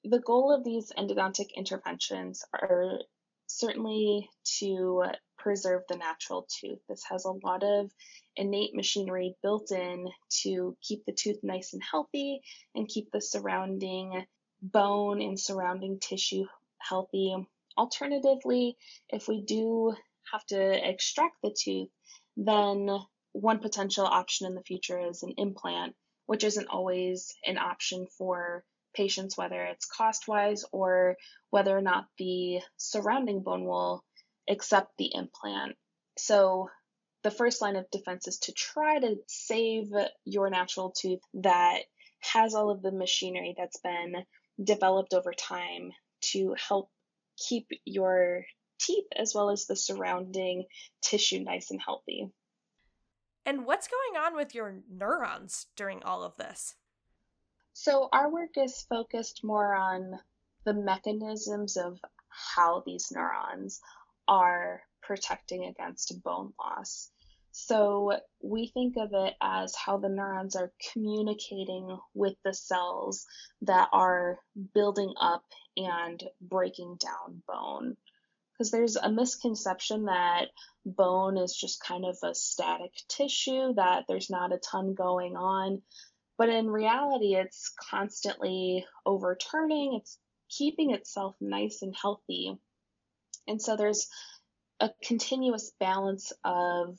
The 0.04 0.20
goal 0.20 0.52
of 0.52 0.64
these 0.64 0.92
endodontic 0.98 1.48
interventions 1.56 2.44
are 2.52 3.00
certainly 3.46 4.28
to 4.58 5.04
preserve 5.38 5.82
the 5.88 5.96
natural 5.96 6.46
tooth. 6.60 6.80
This 6.88 7.04
has 7.10 7.24
a 7.24 7.46
lot 7.46 7.62
of 7.62 7.90
innate 8.36 8.74
machinery 8.74 9.36
built 9.42 9.70
in 9.70 10.08
to 10.42 10.76
keep 10.82 11.04
the 11.06 11.12
tooth 11.12 11.38
nice 11.42 11.72
and 11.72 11.82
healthy 11.82 12.40
and 12.74 12.88
keep 12.88 13.10
the 13.12 13.20
surrounding 13.20 14.26
bone 14.60 15.22
and 15.22 15.38
surrounding 15.38 15.98
tissue 16.00 16.44
healthy. 16.78 17.34
Alternatively, 17.76 18.76
if 19.08 19.28
we 19.28 19.42
do 19.42 19.94
have 20.32 20.44
to 20.46 20.88
extract 20.88 21.36
the 21.42 21.54
tooth, 21.58 21.90
then 22.36 22.88
one 23.32 23.58
potential 23.58 24.06
option 24.06 24.46
in 24.46 24.54
the 24.54 24.62
future 24.62 24.98
is 24.98 25.22
an 25.22 25.34
implant, 25.36 25.94
which 26.26 26.44
isn't 26.44 26.68
always 26.68 27.34
an 27.46 27.58
option 27.58 28.06
for 28.18 28.64
patients, 28.94 29.36
whether 29.36 29.62
it's 29.62 29.84
cost 29.86 30.26
wise 30.26 30.64
or 30.72 31.16
whether 31.50 31.76
or 31.76 31.82
not 31.82 32.06
the 32.18 32.60
surrounding 32.78 33.42
bone 33.42 33.64
will 33.64 34.02
accept 34.48 34.96
the 34.96 35.10
implant. 35.14 35.76
So 36.16 36.70
the 37.22 37.30
first 37.30 37.60
line 37.60 37.76
of 37.76 37.90
defense 37.90 38.26
is 38.26 38.38
to 38.38 38.52
try 38.52 38.98
to 38.98 39.16
save 39.26 39.92
your 40.24 40.48
natural 40.48 40.92
tooth 40.92 41.20
that 41.34 41.80
has 42.20 42.54
all 42.54 42.70
of 42.70 42.82
the 42.82 42.92
machinery 42.92 43.54
that's 43.56 43.80
been 43.80 44.24
developed 44.62 45.12
over 45.12 45.32
time 45.34 45.92
to 46.32 46.54
help 46.68 46.90
keep 47.36 47.68
your 47.84 48.44
teeth 48.78 49.06
as 49.16 49.34
well 49.34 49.50
as 49.50 49.66
the 49.66 49.76
surrounding 49.76 50.64
tissue 51.02 51.40
nice 51.40 51.70
and 51.70 51.80
healthy. 51.80 52.30
And 53.44 53.64
what's 53.64 53.88
going 53.88 54.24
on 54.24 54.34
with 54.34 54.54
your 54.54 54.80
neurons 54.90 55.66
during 55.76 56.02
all 56.02 56.24
of 56.24 56.36
this? 56.36 56.74
So, 57.72 58.08
our 58.12 58.30
work 58.30 58.56
is 58.56 58.86
focused 58.88 59.44
more 59.44 59.74
on 59.74 60.18
the 60.64 60.74
mechanisms 60.74 61.76
of 61.76 61.98
how 62.28 62.82
these 62.84 63.12
neurons 63.12 63.80
are 64.26 64.82
protecting 65.02 65.64
against 65.64 66.20
bone 66.22 66.52
loss. 66.58 67.10
So, 67.58 68.12
we 68.42 68.66
think 68.66 68.98
of 68.98 69.14
it 69.14 69.34
as 69.40 69.74
how 69.74 69.96
the 69.96 70.10
neurons 70.10 70.56
are 70.56 70.74
communicating 70.92 71.98
with 72.12 72.34
the 72.44 72.52
cells 72.52 73.24
that 73.62 73.88
are 73.94 74.38
building 74.74 75.14
up 75.18 75.42
and 75.74 76.22
breaking 76.42 76.96
down 76.96 77.42
bone 77.48 77.96
because 78.52 78.70
there's 78.70 78.96
a 78.96 79.10
misconception 79.10 80.04
that 80.04 80.48
bone 80.84 81.38
is 81.38 81.56
just 81.56 81.82
kind 81.82 82.04
of 82.04 82.18
a 82.22 82.34
static 82.34 82.92
tissue, 83.08 83.72
that 83.74 84.04
there's 84.06 84.28
not 84.28 84.52
a 84.52 84.58
ton 84.58 84.92
going 84.92 85.34
on. 85.34 85.80
But 86.36 86.50
in 86.50 86.68
reality, 86.68 87.36
it's 87.36 87.72
constantly 87.90 88.84
overturning, 89.06 89.94
it's 89.94 90.18
keeping 90.50 90.90
itself 90.90 91.36
nice 91.40 91.80
and 91.80 91.96
healthy. 91.96 92.58
And 93.48 93.62
so 93.62 93.76
there's 93.76 94.08
a 94.78 94.90
continuous 95.02 95.72
balance 95.80 96.34
of 96.44 96.98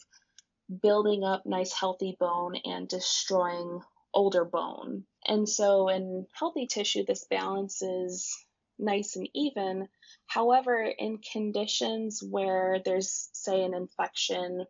building 0.81 1.24
up 1.24 1.45
nice, 1.45 1.74
healthy 1.74 2.17
bone 2.19 2.55
and 2.65 2.88
destroying 2.88 3.81
older 4.13 4.45
bone. 4.45 5.03
And 5.25 5.47
so 5.47 5.89
in 5.89 6.25
healthy 6.33 6.67
tissue, 6.67 7.05
this 7.05 7.25
balance 7.29 7.81
is 7.81 8.36
nice 8.79 9.15
and 9.15 9.29
even. 9.33 9.88
However, 10.25 10.81
in 10.81 11.19
conditions 11.19 12.21
where 12.27 12.81
there's, 12.83 13.29
say, 13.33 13.63
an 13.63 13.74
infection, 13.74 14.65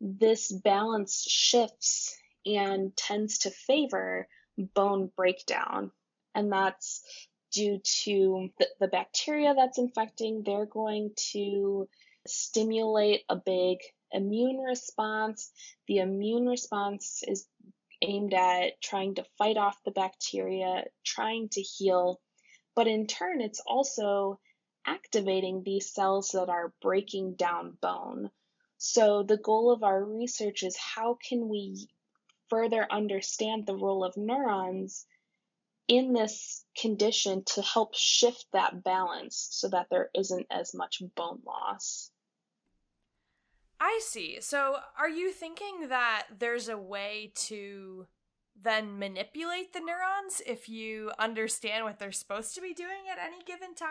this 0.00 0.52
balance 0.52 1.26
shifts 1.28 2.16
and 2.46 2.96
tends 2.96 3.38
to 3.38 3.50
favor 3.50 4.28
bone 4.74 5.10
breakdown. 5.16 5.90
And 6.34 6.52
that's 6.52 7.02
due 7.52 7.80
to 8.04 8.50
the, 8.58 8.66
the 8.80 8.88
bacteria 8.88 9.54
that's 9.54 9.78
infecting, 9.78 10.42
they're 10.44 10.66
going 10.66 11.12
to 11.32 11.88
stimulate 12.26 13.22
a 13.28 13.36
big 13.36 13.78
immune 14.12 14.58
response. 14.58 15.50
The 15.86 15.98
immune 15.98 16.46
response 16.46 17.22
is 17.26 17.46
aimed 18.02 18.34
at 18.34 18.80
trying 18.80 19.16
to 19.16 19.24
fight 19.36 19.56
off 19.56 19.76
the 19.84 19.90
bacteria, 19.90 20.84
trying 21.04 21.48
to 21.50 21.60
heal 21.60 22.20
but 22.78 22.86
in 22.86 23.08
turn, 23.08 23.40
it's 23.40 23.60
also 23.66 24.38
activating 24.86 25.64
these 25.64 25.92
cells 25.92 26.30
that 26.30 26.48
are 26.48 26.72
breaking 26.80 27.34
down 27.34 27.76
bone. 27.80 28.30
So 28.76 29.24
the 29.24 29.36
goal 29.36 29.72
of 29.72 29.82
our 29.82 30.04
research 30.04 30.62
is 30.62 30.76
how 30.76 31.18
can 31.28 31.48
we 31.48 31.88
further 32.48 32.86
understand 32.88 33.66
the 33.66 33.74
role 33.74 34.04
of 34.04 34.16
neurons 34.16 35.04
in 35.88 36.12
this 36.12 36.64
condition 36.80 37.42
to 37.46 37.62
help 37.62 37.96
shift 37.96 38.46
that 38.52 38.84
balance 38.84 39.48
so 39.50 39.70
that 39.70 39.88
there 39.90 40.10
isn't 40.14 40.46
as 40.48 40.72
much 40.72 41.02
bone 41.16 41.42
loss. 41.44 42.12
I 43.80 44.00
see. 44.02 44.38
So 44.40 44.76
are 44.98 45.08
you 45.08 45.30
thinking 45.30 45.88
that 45.88 46.26
there's 46.38 46.68
a 46.68 46.78
way 46.78 47.32
to 47.46 48.06
then 48.60 48.98
manipulate 48.98 49.72
the 49.72 49.80
neurons 49.80 50.42
if 50.44 50.68
you 50.68 51.12
understand 51.18 51.84
what 51.84 51.98
they're 51.98 52.10
supposed 52.10 52.54
to 52.54 52.60
be 52.60 52.74
doing 52.74 53.06
at 53.10 53.18
any 53.18 53.42
given 53.44 53.74
time? 53.74 53.90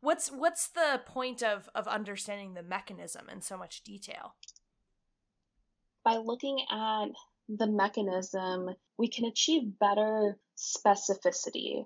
What's 0.00 0.30
what's 0.30 0.68
the 0.68 1.00
point 1.06 1.42
of 1.42 1.68
of 1.74 1.86
understanding 1.86 2.54
the 2.54 2.62
mechanism 2.62 3.28
in 3.30 3.40
so 3.40 3.56
much 3.56 3.84
detail? 3.84 4.34
By 6.04 6.16
looking 6.16 6.60
at 6.70 7.06
the 7.48 7.66
mechanism, 7.66 8.74
we 8.98 9.08
can 9.08 9.24
achieve 9.24 9.78
better 9.78 10.38
specificity. 10.58 11.84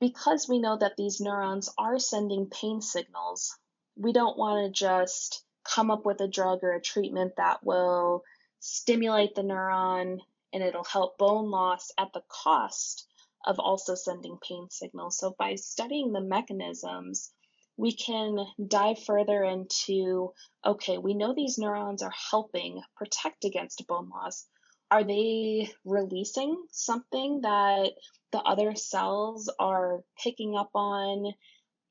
Because 0.00 0.48
we 0.48 0.60
know 0.60 0.78
that 0.78 0.96
these 0.96 1.20
neurons 1.20 1.68
are 1.76 1.98
sending 1.98 2.48
pain 2.48 2.80
signals, 2.80 3.58
we 3.96 4.12
don't 4.12 4.38
want 4.38 4.64
to 4.64 4.78
just 4.78 5.44
come 5.74 5.90
up 5.90 6.04
with 6.04 6.20
a 6.20 6.28
drug 6.28 6.60
or 6.62 6.72
a 6.72 6.80
treatment 6.80 7.34
that 7.36 7.64
will 7.64 8.24
stimulate 8.60 9.34
the 9.34 9.42
neuron 9.42 10.18
and 10.52 10.62
it'll 10.62 10.84
help 10.84 11.18
bone 11.18 11.50
loss 11.50 11.90
at 11.98 12.12
the 12.12 12.22
cost 12.28 13.06
of 13.46 13.58
also 13.58 13.94
sending 13.94 14.38
pain 14.46 14.68
signals. 14.70 15.18
So 15.18 15.34
by 15.38 15.54
studying 15.54 16.12
the 16.12 16.20
mechanisms, 16.20 17.32
we 17.76 17.92
can 17.92 18.44
dive 18.66 18.98
further 19.04 19.44
into 19.44 20.32
okay, 20.66 20.98
we 20.98 21.14
know 21.14 21.34
these 21.34 21.58
neurons 21.58 22.02
are 22.02 22.12
helping 22.30 22.82
protect 22.96 23.44
against 23.44 23.86
bone 23.86 24.10
loss. 24.10 24.46
Are 24.90 25.04
they 25.04 25.70
releasing 25.84 26.60
something 26.72 27.42
that 27.42 27.92
the 28.32 28.38
other 28.38 28.74
cells 28.74 29.50
are 29.58 30.02
picking 30.22 30.56
up 30.56 30.70
on? 30.74 31.32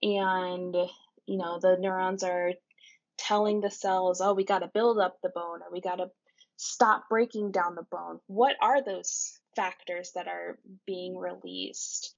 And, 0.01 0.75
you 1.25 1.37
know, 1.37 1.59
the 1.59 1.77
neurons 1.79 2.23
are 2.23 2.51
telling 3.17 3.61
the 3.61 3.71
cells, 3.71 4.21
oh, 4.21 4.33
we 4.33 4.43
got 4.43 4.59
to 4.59 4.71
build 4.73 4.99
up 4.99 5.17
the 5.21 5.29
bone 5.29 5.61
or 5.61 5.71
we 5.71 5.81
got 5.81 5.95
to 5.95 6.09
stop 6.55 7.05
breaking 7.09 7.51
down 7.51 7.75
the 7.75 7.85
bone. 7.91 8.19
What 8.27 8.55
are 8.61 8.83
those 8.83 9.39
factors 9.55 10.11
that 10.15 10.27
are 10.27 10.57
being 10.85 11.17
released? 11.17 12.15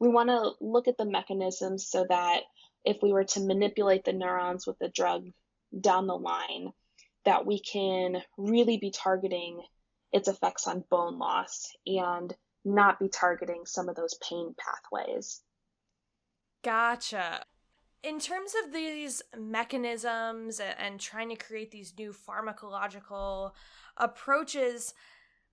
We 0.00 0.08
want 0.08 0.28
to 0.28 0.52
look 0.60 0.88
at 0.88 0.96
the 0.96 1.04
mechanisms 1.04 1.88
so 1.88 2.06
that 2.08 2.42
if 2.84 2.98
we 3.02 3.12
were 3.12 3.24
to 3.24 3.40
manipulate 3.40 4.04
the 4.04 4.12
neurons 4.12 4.66
with 4.66 4.78
the 4.78 4.88
drug 4.88 5.26
down 5.78 6.06
the 6.06 6.16
line, 6.16 6.72
that 7.24 7.44
we 7.44 7.60
can 7.60 8.22
really 8.38 8.78
be 8.78 8.90
targeting 8.90 9.60
its 10.12 10.28
effects 10.28 10.66
on 10.66 10.84
bone 10.88 11.18
loss 11.18 11.72
and 11.86 12.34
not 12.64 12.98
be 12.98 13.08
targeting 13.08 13.62
some 13.66 13.88
of 13.88 13.96
those 13.96 14.18
pain 14.28 14.54
pathways. 14.58 15.42
Gotcha. 16.62 17.44
In 18.06 18.20
terms 18.20 18.52
of 18.64 18.72
these 18.72 19.20
mechanisms 19.36 20.60
and 20.60 21.00
trying 21.00 21.28
to 21.30 21.34
create 21.34 21.72
these 21.72 21.92
new 21.98 22.12
pharmacological 22.14 23.50
approaches, 23.96 24.94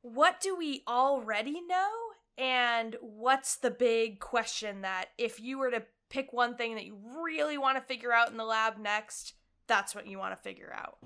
what 0.04 0.40
do 0.40 0.56
we 0.56 0.84
already 0.88 1.62
know? 1.66 1.90
And 2.38 2.96
what's 3.02 3.56
the 3.56 3.72
big 3.72 4.20
question 4.20 4.82
that 4.82 5.06
if 5.18 5.40
you 5.40 5.58
were 5.58 5.72
to 5.72 5.82
pick 6.12 6.32
one 6.32 6.56
thing 6.56 6.76
that 6.76 6.86
you 6.86 6.96
really 7.24 7.58
want 7.58 7.78
to 7.78 7.84
figure 7.84 8.14
out 8.14 8.30
in 8.30 8.38
the 8.38 8.46
lab 8.46 8.78
next, 8.78 9.34
that's 9.66 9.96
what 9.96 10.06
you 10.06 10.20
want 10.20 10.38
to 10.38 10.44
figure 10.44 10.72
out? 10.72 11.00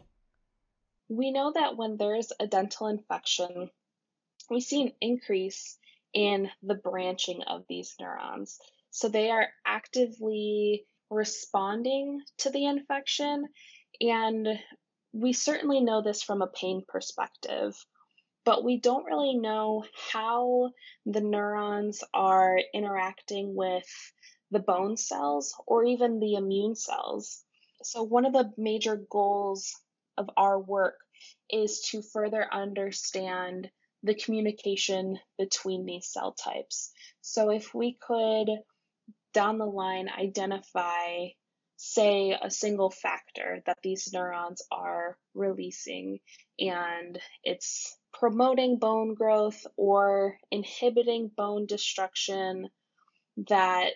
We 1.08 1.32
know 1.32 1.54
that 1.56 1.78
when 1.78 1.96
there's 1.96 2.34
a 2.42 2.48
dental 2.48 2.88
infection, 2.88 3.70
we 4.50 4.60
see 4.60 4.82
an 4.82 4.92
increase 5.00 5.78
in 6.14 6.50
the 6.62 6.76
branching 6.76 7.42
of 7.44 7.64
these 7.70 7.96
neurons. 8.02 8.60
So 8.92 9.08
they 9.08 9.32
are 9.32 9.48
actively 9.66 10.86
responding 11.10 12.22
to 12.40 12.50
the 12.50 12.66
infection. 12.66 13.46
And 14.02 14.48
we 15.14 15.34
certainly 15.34 15.82
know 15.82 16.02
this 16.02 16.22
from 16.22 16.42
a 16.42 16.48
pain 16.48 16.84
perspective, 16.88 17.76
but 18.46 18.64
we 18.64 18.80
don't 18.80 19.06
really 19.06 19.36
know 19.36 19.86
how 20.12 20.72
the 21.06 21.22
neurons 21.22 22.04
are 22.14 22.60
interacting 22.74 23.56
with 23.56 23.88
the 24.52 24.60
bone 24.60 24.98
cells 24.98 25.54
or 25.66 25.84
even 25.84 26.20
the 26.20 26.36
immune 26.36 26.76
cells. 26.76 27.44
So, 27.84 28.04
one 28.04 28.26
of 28.26 28.34
the 28.34 28.52
major 28.58 28.96
goals 29.10 29.74
of 30.18 30.30
our 30.38 30.60
work 30.60 31.00
is 31.50 31.82
to 31.92 32.02
further 32.02 32.48
understand 32.52 33.70
the 34.04 34.16
communication 34.16 35.20
between 35.38 35.86
these 35.86 36.08
cell 36.08 36.34
types. 36.34 36.92
So, 37.22 37.50
if 37.50 37.74
we 37.74 37.94
could 37.94 38.50
down 39.34 39.58
the 39.58 39.66
line 39.66 40.10
identify, 40.10 41.28
say, 41.76 42.38
a 42.42 42.50
single 42.50 42.90
factor 42.90 43.62
that 43.66 43.78
these 43.84 44.10
neurons 44.14 44.62
are 44.72 45.18
releasing 45.34 46.20
and 46.60 47.20
it's 47.44 47.98
promoting 48.14 48.80
bone 48.80 49.14
growth 49.14 49.66
or 49.76 50.38
inhibiting 50.52 51.30
bone 51.36 51.66
destruction, 51.66 52.70
that 53.50 53.92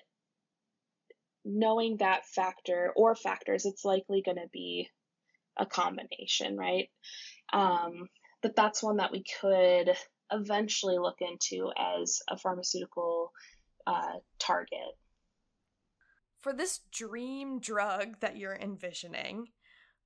knowing 1.44 1.98
that 1.98 2.28
factor 2.28 2.94
or 2.96 3.16
factors, 3.16 3.66
it's 3.66 3.84
likely 3.84 4.22
going 4.24 4.38
to 4.38 4.50
be 4.54 4.88
a 5.58 5.66
combination, 5.66 6.56
right? 6.56 6.90
Um, 7.52 8.10
but 8.44 8.56
that's 8.56 8.84
one 8.84 8.98
that 8.98 9.12
we 9.12 9.24
could 9.42 9.96
eventually 10.32 10.98
look 10.98 11.18
into 11.20 11.72
as 11.76 12.20
a 12.30 12.38
pharmaceutical 12.38 13.32
uh, 13.88 14.20
target 14.40 14.96
for 16.42 16.54
this 16.54 16.82
dream 16.92 17.60
drug 17.60 18.20
that 18.20 18.38
you're 18.38 18.56
envisioning, 18.56 19.48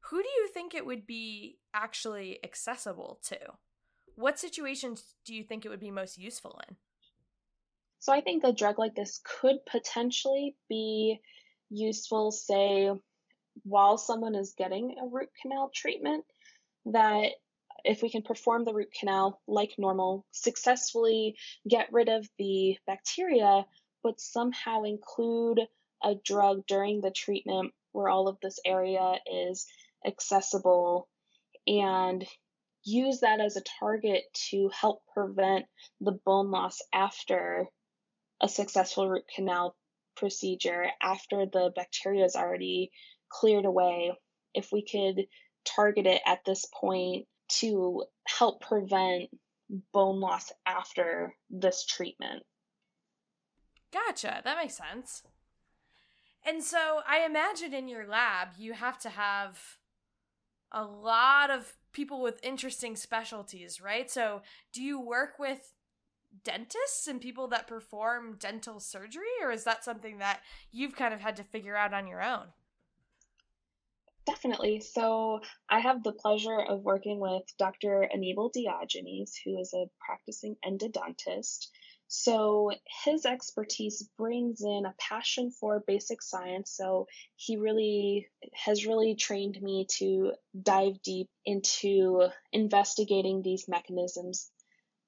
who 0.09 0.21
do 0.21 0.29
you 0.29 0.49
think 0.53 0.73
it 0.73 0.85
would 0.85 1.07
be 1.07 1.57
actually 1.73 2.39
accessible 2.43 3.19
to? 3.23 3.37
What 4.15 4.39
situations 4.39 5.15
do 5.25 5.33
you 5.33 5.43
think 5.43 5.65
it 5.65 5.69
would 5.69 5.79
be 5.79 5.91
most 5.91 6.17
useful 6.17 6.59
in? 6.67 6.75
So 7.99 8.13
I 8.13 8.21
think 8.21 8.43
a 8.43 8.53
drug 8.53 8.77
like 8.77 8.95
this 8.95 9.19
could 9.23 9.57
potentially 9.65 10.55
be 10.69 11.19
useful, 11.69 12.31
say, 12.31 12.91
while 13.63 13.97
someone 13.97 14.35
is 14.35 14.53
getting 14.57 14.95
a 15.01 15.07
root 15.07 15.29
canal 15.41 15.71
treatment, 15.73 16.23
that 16.85 17.31
if 17.83 18.01
we 18.01 18.09
can 18.09 18.21
perform 18.21 18.63
the 18.63 18.73
root 18.73 18.89
canal 18.97 19.41
like 19.47 19.73
normal, 19.77 20.25
successfully 20.31 21.35
get 21.67 21.91
rid 21.91 22.09
of 22.09 22.27
the 22.37 22.77
bacteria, 22.85 23.65
but 24.03 24.19
somehow 24.19 24.83
include 24.83 25.61
a 26.05 26.15
drug 26.23 26.65
during 26.67 27.01
the 27.01 27.11
treatment 27.11 27.73
where 27.91 28.07
all 28.07 28.27
of 28.27 28.37
this 28.41 28.59
area 28.65 29.15
is 29.25 29.65
accessible 30.05 31.09
and 31.67 32.25
use 32.83 33.21
that 33.21 33.39
as 33.39 33.57
a 33.57 33.63
target 33.79 34.23
to 34.51 34.69
help 34.69 35.01
prevent 35.13 35.65
the 35.99 36.11
bone 36.11 36.51
loss 36.51 36.79
after 36.93 37.65
a 38.41 38.47
successful 38.47 39.09
root 39.09 39.23
canal 39.33 39.75
procedure, 40.15 40.85
after 41.01 41.45
the 41.51 41.71
bacteria 41.75 42.23
is 42.23 42.35
already 42.35 42.91
cleared 43.29 43.65
away. 43.65 44.13
If 44.53 44.71
we 44.71 44.85
could 44.85 45.25
target 45.65 46.05
it 46.05 46.21
at 46.25 46.45
this 46.45 46.65
point 46.79 47.25
to 47.59 48.03
help 48.27 48.61
prevent 48.61 49.29
bone 49.91 50.19
loss 50.19 50.51
after 50.65 51.35
this 51.49 51.85
treatment. 51.85 52.43
Gotcha. 53.91 54.41
That 54.43 54.57
makes 54.57 54.75
sense. 54.77 55.23
And 56.45 56.63
so 56.63 57.01
I 57.07 57.25
imagine 57.25 57.73
in 57.73 57.87
your 57.87 58.07
lab, 58.07 58.49
you 58.57 58.73
have 58.73 58.99
to 58.99 59.09
have 59.09 59.77
a 60.71 60.83
lot 60.83 61.49
of 61.49 61.73
people 61.91 62.21
with 62.21 62.43
interesting 62.43 62.95
specialties, 62.95 63.81
right? 63.81 64.11
So 64.11 64.41
do 64.73 64.83
you 64.83 64.99
work 64.99 65.39
with 65.39 65.73
dentists 66.43 67.07
and 67.07 67.21
people 67.21 67.47
that 67.47 67.65
perform 67.65 68.35
dental 68.37 68.79
surgery, 68.79 69.23
or 69.41 69.51
is 69.51 69.63
that 69.63 69.83
something 69.83 70.19
that 70.19 70.41
you've 70.71 70.95
kind 70.95 71.13
of 71.13 71.21
had 71.21 71.35
to 71.37 71.43
figure 71.43 71.75
out 71.75 71.93
on 71.93 72.07
your 72.07 72.21
own? 72.21 72.47
Definitely. 74.25 74.81
So 74.81 75.39
I 75.69 75.79
have 75.79 76.03
the 76.03 76.11
pleasure 76.11 76.59
of 76.59 76.81
working 76.81 77.19
with 77.19 77.43
Dr. 77.59 78.09
Anibal 78.11 78.49
Diogenes, 78.49 79.39
who 79.43 79.59
is 79.59 79.73
a 79.73 79.85
practicing 80.03 80.55
endodontist. 80.65 81.67
So 82.07 82.71
his 83.03 83.25
expertise 83.25 84.07
brings 84.17 84.61
in 84.61 84.85
a 84.85 84.95
passion 84.99 85.51
for 85.51 85.83
basic 85.85 86.21
science. 86.21 86.71
So 86.71 87.07
he 87.35 87.57
really 87.57 88.27
has 88.53 88.85
really 88.85 89.15
trained 89.15 89.61
me 89.61 89.87
to 89.97 90.33
dive 90.61 91.01
deep 91.01 91.29
into 91.45 92.27
investigating 92.53 93.41
these 93.41 93.67
mechanisms. 93.67 94.51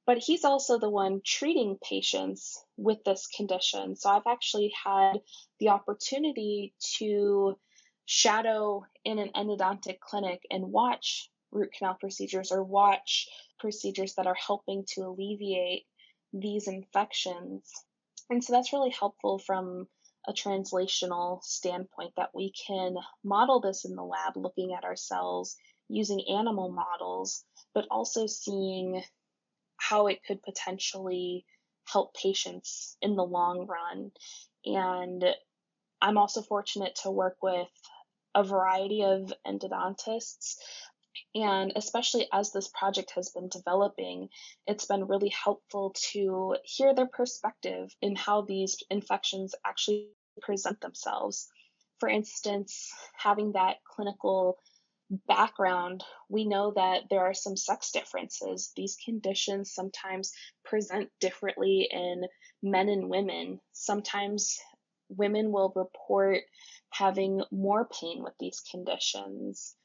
But 0.06 0.20
he's 0.20 0.46
also 0.46 0.80
the 0.80 0.89
one 0.89 1.22
treating 1.24 1.77
patients 1.84 2.63
with 2.77 3.04
this 3.04 3.27
condition. 3.27 3.96
So 3.96 4.10
I've 4.10 4.27
actually 4.27 4.74
had 4.84 5.20
the 5.60 5.70
opportunity 5.70 6.74
to 6.98 7.60
shadow 8.06 8.86
in 9.04 9.20
an 9.20 9.32
endodontic 9.36 10.00
clinic 10.00 10.42
and 10.50 10.72
watch 10.72 11.30
root 11.51 11.74
canal 11.77 11.96
procedures 11.96 12.51
or 12.51 12.63
watch 12.63 13.27
procedures 13.60 14.16
that 14.16 14.27
are 14.27 14.36
helping 14.36 14.86
to 14.94 15.01
alleviate 15.01 15.86
these 16.39 16.67
infections. 16.67 17.72
And 18.29 18.44
so 18.44 18.53
that's 18.53 18.74
really 18.74 18.91
helpful 18.91 19.39
from 19.39 19.88
a 20.27 20.34
translational 20.34 21.41
standpoint 21.44 22.12
that 22.17 22.32
we 22.36 22.51
can 22.67 22.96
model 23.24 23.62
this 23.62 23.86
in 23.86 23.96
the 23.96 24.03
lab 24.03 24.36
looking 24.36 24.74
at 24.74 24.84
our 24.84 24.98
cells 24.98 25.56
using 25.89 26.22
animal 26.29 26.70
models, 26.70 27.46
but 27.74 27.88
also 27.89 28.27
seeing 28.27 29.01
how 29.77 30.08
it 30.08 30.20
could 30.27 30.44
potentially 30.44 31.46
help 31.86 32.13
patients 32.13 32.98
in 33.01 33.15
the 33.15 33.24
long 33.24 33.65
run. 33.67 34.12
And 34.65 35.24
I'm 36.01 36.17
also 36.17 36.41
fortunate 36.41 37.00
to 37.03 37.12
work 37.12 37.38
with 37.41 37.70
a 38.36 38.44
variety 38.44 39.03
of 39.03 39.34
endodontists. 39.46 40.56
And 41.36 41.74
especially 41.76 42.28
as 42.32 42.52
this 42.52 42.68
project 42.68 43.12
has 43.16 43.30
been 43.30 43.50
developing, 43.50 44.30
it's 44.66 44.86
been 44.86 45.08
really 45.08 45.30
helpful 45.30 45.96
to 46.12 46.56
hear 46.64 46.94
their 46.94 47.08
perspective 47.08 47.96
in 48.01 48.16
how 48.16 48.42
these 48.42 48.77
infections 48.90 49.56
actually 49.66 50.10
present 50.42 50.82
themselves. 50.82 51.48
For 52.00 52.10
instance, 52.10 52.92
having 53.16 53.53
that 53.53 53.77
clinical 53.84 54.60
background, 55.27 56.03
we 56.30 56.46
know 56.46 56.74
that 56.75 57.03
there 57.10 57.22
are 57.22 57.34
some 57.34 57.56
sex 57.56 57.92
differences. 57.92 58.72
These 58.75 58.98
conditions 59.03 59.74
sometimes 59.74 60.34
present 60.66 61.10
differently 61.20 61.88
in 61.90 62.25
men 62.62 62.90
and 62.90 63.10
women. 63.10 63.60
Sometimes 63.72 64.60
women 65.10 65.51
will 65.51 65.72
report 65.75 66.44
having 66.90 67.42
more 67.51 67.88
pain 67.88 68.24
with 68.24 68.34
these 68.40 68.62
conditions. 68.70 69.75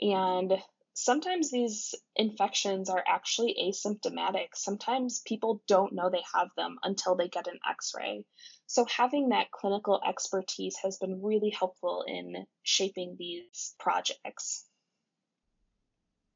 And 0.00 0.52
sometimes 0.94 1.50
these 1.50 1.94
infections 2.16 2.88
are 2.88 3.04
actually 3.06 3.56
asymptomatic. 3.62 4.48
Sometimes 4.54 5.22
people 5.26 5.62
don't 5.66 5.92
know 5.92 6.10
they 6.10 6.24
have 6.34 6.48
them 6.56 6.78
until 6.82 7.14
they 7.16 7.28
get 7.28 7.46
an 7.46 7.58
x 7.68 7.92
ray. 7.96 8.24
So, 8.66 8.86
having 8.86 9.28
that 9.28 9.50
clinical 9.50 10.00
expertise 10.06 10.76
has 10.82 10.96
been 10.98 11.22
really 11.22 11.50
helpful 11.50 12.04
in 12.06 12.46
shaping 12.62 13.16
these 13.18 13.74
projects. 13.78 14.64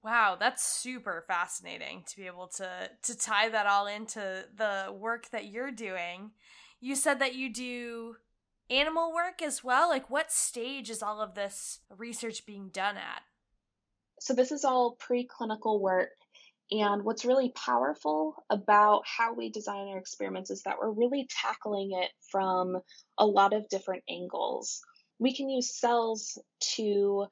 Wow, 0.02 0.36
that's 0.38 0.64
super 0.64 1.24
fascinating 1.26 2.04
to 2.08 2.16
be 2.16 2.26
able 2.26 2.48
to 2.56 2.90
to 3.02 3.18
tie 3.18 3.48
that 3.48 3.66
all 3.66 3.86
into 3.86 4.44
the 4.54 4.94
work 4.96 5.30
that 5.30 5.46
you're 5.46 5.72
doing. 5.72 6.32
You 6.80 6.94
said 6.94 7.18
that 7.18 7.34
you 7.34 7.52
do 7.52 8.16
animal 8.70 9.12
work 9.12 9.42
as 9.42 9.64
well? 9.64 9.88
Like, 9.88 10.08
what 10.08 10.30
stage 10.30 10.90
is 10.90 11.02
all 11.02 11.20
of 11.20 11.34
this 11.34 11.80
research 11.96 12.46
being 12.46 12.68
done 12.68 12.96
at? 12.96 13.22
So, 14.20 14.34
this 14.34 14.52
is 14.52 14.64
all 14.64 14.96
preclinical 14.96 15.80
work. 15.80 16.10
And 16.70 17.02
what's 17.02 17.24
really 17.24 17.50
powerful 17.50 18.44
about 18.50 19.02
how 19.06 19.32
we 19.34 19.50
design 19.50 19.88
our 19.88 19.98
experiments 19.98 20.50
is 20.50 20.62
that 20.64 20.76
we're 20.78 20.90
really 20.90 21.26
tackling 21.30 21.92
it 21.92 22.10
from 22.30 22.78
a 23.16 23.26
lot 23.26 23.54
of 23.54 23.68
different 23.70 24.04
angles. 24.08 24.82
We 25.18 25.34
can 25.34 25.48
use 25.48 25.74
cells 25.74 26.38
to 26.76 27.26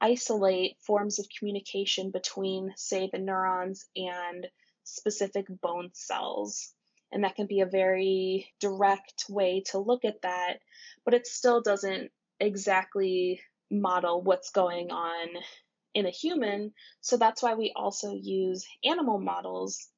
isolate 0.00 0.76
forms 0.80 1.20
of 1.20 1.26
communication 1.38 2.10
between, 2.10 2.72
say, 2.76 3.08
the 3.12 3.18
neurons 3.20 3.86
and 3.94 4.46
specific 4.84 5.46
bone 5.60 5.90
cells. 5.92 6.72
And 7.12 7.24
that 7.24 7.36
can 7.36 7.46
be 7.46 7.60
a 7.60 7.66
very 7.66 8.52
direct 8.60 9.26
way 9.28 9.62
to 9.70 9.78
look 9.78 10.04
at 10.04 10.22
that 10.22 10.58
but 11.04 11.14
it 11.14 11.26
still 11.26 11.60
doesn't 11.60 12.10
exactly 12.38 13.40
model 13.70 14.22
what's 14.22 14.50
going 14.50 14.90
on 14.90 15.28
in 15.94 16.06
a 16.06 16.10
human. 16.10 16.72
So 17.00 17.16
that's 17.16 17.42
why 17.42 17.54
we 17.54 17.72
also 17.74 18.12
use 18.12 18.64
animal 18.84 19.18
models. 19.18 19.88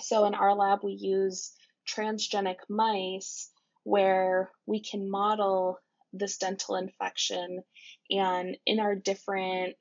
So 0.00 0.24
in 0.26 0.34
our 0.34 0.54
lab, 0.54 0.80
we 0.82 0.92
use 0.92 1.52
transgenic 1.88 2.56
mice 2.68 3.50
where 3.84 4.50
we 4.66 4.80
can 4.80 5.10
model 5.10 5.78
this 6.12 6.38
dental 6.38 6.76
infection. 6.76 7.62
And 8.10 8.56
in 8.66 8.80
our 8.80 8.94
different 8.94 9.76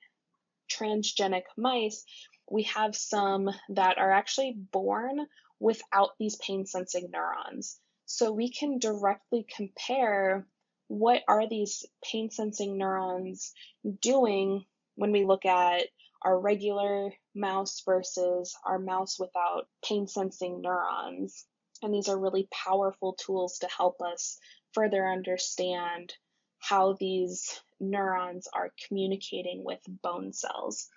transgenic 0.71 1.43
mice, 1.57 2.05
we 2.49 2.63
have 2.63 2.95
some 2.95 3.49
that 3.69 3.97
are 3.97 4.11
actually 4.11 4.55
born 4.71 5.25
without 5.59 6.11
these 6.19 6.35
pain 6.35 6.65
sensing 6.65 7.09
neurons. 7.11 7.79
So 8.05 8.31
we 8.31 8.51
can 8.51 8.77
directly 8.77 9.45
compare 9.55 10.45
what 10.87 11.23
are 11.27 11.49
these 11.49 11.85
pain 12.03 12.29
sensing 12.29 12.77
neurons 12.77 13.53
doing 14.01 14.65
when 14.95 15.11
we 15.11 15.25
look 15.25 15.45
at 15.45 15.83
our 16.21 16.39
regular 16.39 17.11
mouse 17.35 17.81
versus 17.85 18.55
our 18.65 18.79
mouse 18.79 19.19
without 19.19 19.67
pain 19.83 20.07
sensing 20.07 20.61
neurons. 20.61 21.45
And 21.83 21.93
these 21.93 22.09
are 22.09 22.17
really 22.17 22.47
powerful 22.51 23.13
tools 23.13 23.59
to 23.59 23.67
help 23.67 24.01
us 24.01 24.39
further 24.73 25.07
understand 25.07 26.13
how 26.59 26.93
these 26.99 27.61
neurons 27.79 28.47
are 28.53 28.71
communicating 28.87 29.63
with 29.63 29.79
bone 30.01 30.33
cells. 30.33 30.89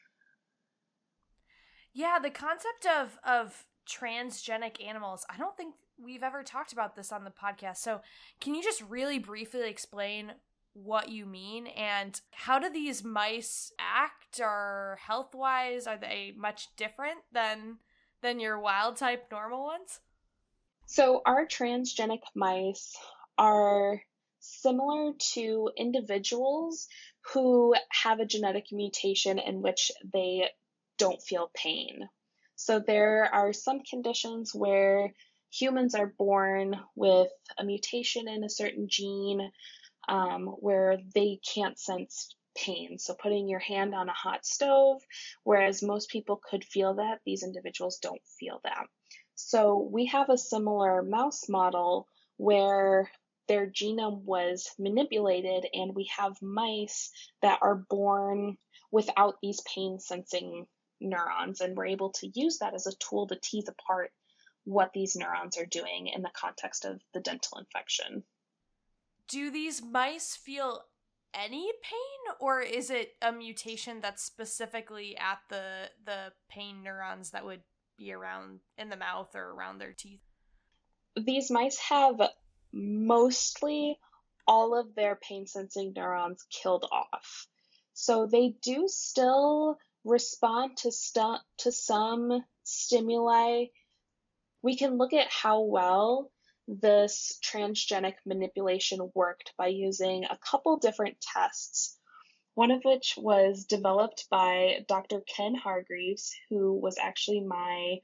Yeah, 1.93 2.19
the 2.23 2.31
concept 2.31 2.87
of 2.87 3.19
of 3.25 3.67
transgenic 3.89 4.85
animals, 4.87 5.27
I 5.29 5.37
don't 5.37 5.57
think 5.57 5.75
we've 6.03 6.23
ever 6.23 6.43
talked 6.43 6.73
about 6.73 6.95
this 6.95 7.13
on 7.13 7.25
the 7.25 7.31
podcast. 7.31 7.79
So, 7.79 8.01
can 8.41 8.55
you 8.55 8.63
just 8.63 8.83
really 8.83 9.19
briefly 9.19 9.69
explain 9.69 10.33
what 10.85 11.09
you 11.09 11.27
mean 11.27 11.67
and 11.69 12.21
how 12.31 12.59
do 12.59 12.71
these 12.71 13.05
mice 13.05 13.73
act 13.79 14.41
or 14.41 14.99
health-wise 15.07 15.87
are 15.87 15.99
they 15.99 16.33
much 16.37 16.69
different 16.77 17.19
than 17.33 17.79
than 18.23 18.41
your 18.41 18.59
wild 18.59 18.97
type 18.97 19.27
normal 19.31 19.65
ones? 19.65 20.01
So, 20.87 21.23
our 21.27 21.47
transgenic 21.47 22.23
mice 22.35 22.97
are 23.37 24.01
similar 24.41 25.13
to 25.35 25.71
individuals 25.77 26.89
who 27.33 27.75
have 27.91 28.21
a 28.21 28.27
genetic 28.27 28.67
mutation 28.73 29.39
in 29.39 29.63
which 29.63 29.93
they 30.13 30.49
don't 30.97 31.23
feel 31.23 31.51
pain. 31.55 32.09
So 32.57 32.81
there 32.81 33.25
are 33.33 33.53
some 33.53 33.81
conditions 33.81 34.55
where 34.55 35.15
humans 35.51 35.95
are 35.95 36.13
born 36.19 36.75
with 36.97 37.31
a 37.57 37.65
mutation 37.65 38.29
in 38.29 38.45
a 38.45 38.51
certain 38.51 38.89
gene 38.89 39.51
um, 40.09 40.47
where 40.47 40.99
they 41.15 41.39
can't 41.55 41.79
sense 41.79 42.35
pain. 42.57 42.99
So, 42.99 43.15
putting 43.15 43.49
your 43.49 43.61
hand 43.61 43.95
on 43.95 44.09
a 44.09 44.15
hot 44.15 44.45
stove, 44.45 45.03
whereas 45.45 45.83
most 45.83 46.11
people 46.11 46.41
could 46.43 46.65
feel 46.65 46.95
that, 46.95 47.21
these 47.25 47.43
individuals 47.43 47.99
don't 47.99 48.23
feel 48.39 48.61
that. 48.65 48.87
So, 49.35 49.89
we 49.93 50.07
have 50.07 50.31
a 50.31 50.39
similar 50.39 51.03
mouse 51.03 51.49
model 51.49 52.09
where 52.37 53.11
their 53.47 53.67
genome 53.67 54.23
was 54.25 54.71
manipulated, 54.79 55.67
and 55.73 55.95
we 55.95 56.11
have 56.17 56.41
mice 56.43 57.11
that 57.43 57.59
are 57.63 57.85
born 57.89 58.59
without 58.91 59.37
these 59.43 59.61
pain 59.75 59.99
sensing 60.01 60.67
neurons, 61.01 61.61
and 61.61 61.77
we're 61.77 61.87
able 61.87 62.11
to 62.11 62.31
use 62.35 62.59
that 62.59 62.75
as 62.75 62.87
a 62.87 62.97
tool 62.97 63.27
to 63.27 63.39
tease 63.41 63.69
apart 63.69 64.11
what 64.65 64.93
these 64.93 65.17
neurons 65.17 65.57
are 65.57 65.67
doing 65.67 66.09
in 66.09 66.23
the 66.23 66.31
context 66.35 66.85
of 66.85 67.01
the 67.15 67.21
dental 67.21 67.59
infection. 67.59 68.23
Do 69.29 69.51
these 69.51 69.83
mice 69.83 70.35
feel 70.35 70.85
any 71.35 71.71
pain 71.83 72.35
or 72.41 72.61
is 72.61 72.91
it 72.91 73.13
a 73.21 73.31
mutation 73.31 74.01
that's 74.01 74.23
specifically 74.23 75.17
at 75.17 75.41
the 75.51 75.91
the 76.05 76.33
pain 76.49 76.83
neurons 76.83 77.31
that 77.31 77.45
would 77.45 77.63
be 77.99 78.13
around 78.13 78.61
in 78.79 78.89
the 78.89 78.97
mouth 78.97 79.35
or 79.35 79.51
around 79.51 79.79
their 79.79 79.93
teeth? 79.93 80.23
These 81.17 81.51
mice 81.51 81.79
have 81.79 82.21
mostly 82.73 83.99
all 84.47 84.79
of 84.79 84.95
their 84.95 85.17
pain 85.17 85.47
sensing 85.47 85.93
neurons 85.95 86.47
killed 86.51 86.87
off. 86.91 87.47
So 87.93 88.27
they 88.27 88.55
do 88.63 88.89
still 88.89 89.79
respond 90.05 90.79
to 90.79 90.93
stu- 90.93 91.43
to 91.59 91.73
some 91.73 92.45
stimuli. 92.63 93.67
We 94.63 94.77
can 94.77 94.97
look 94.97 95.13
at 95.13 95.31
how 95.31 95.61
well 95.61 96.31
this 96.69 97.39
transgenic 97.43 98.15
manipulation 98.27 99.11
worked 99.15 99.55
by 99.57 99.69
using 99.69 100.25
a 100.25 100.39
couple 100.39 100.77
different 100.77 101.21
tests. 101.21 101.97
One 102.55 102.71
of 102.71 102.83
which 102.85 103.15
was 103.17 103.65
developed 103.65 104.27
by 104.31 104.85
Dr. 104.87 105.23
Ken 105.23 105.55
Hargreaves, 105.55 106.35
who 106.51 106.75
was 106.75 106.99
actually 106.99 107.41
my 107.41 107.99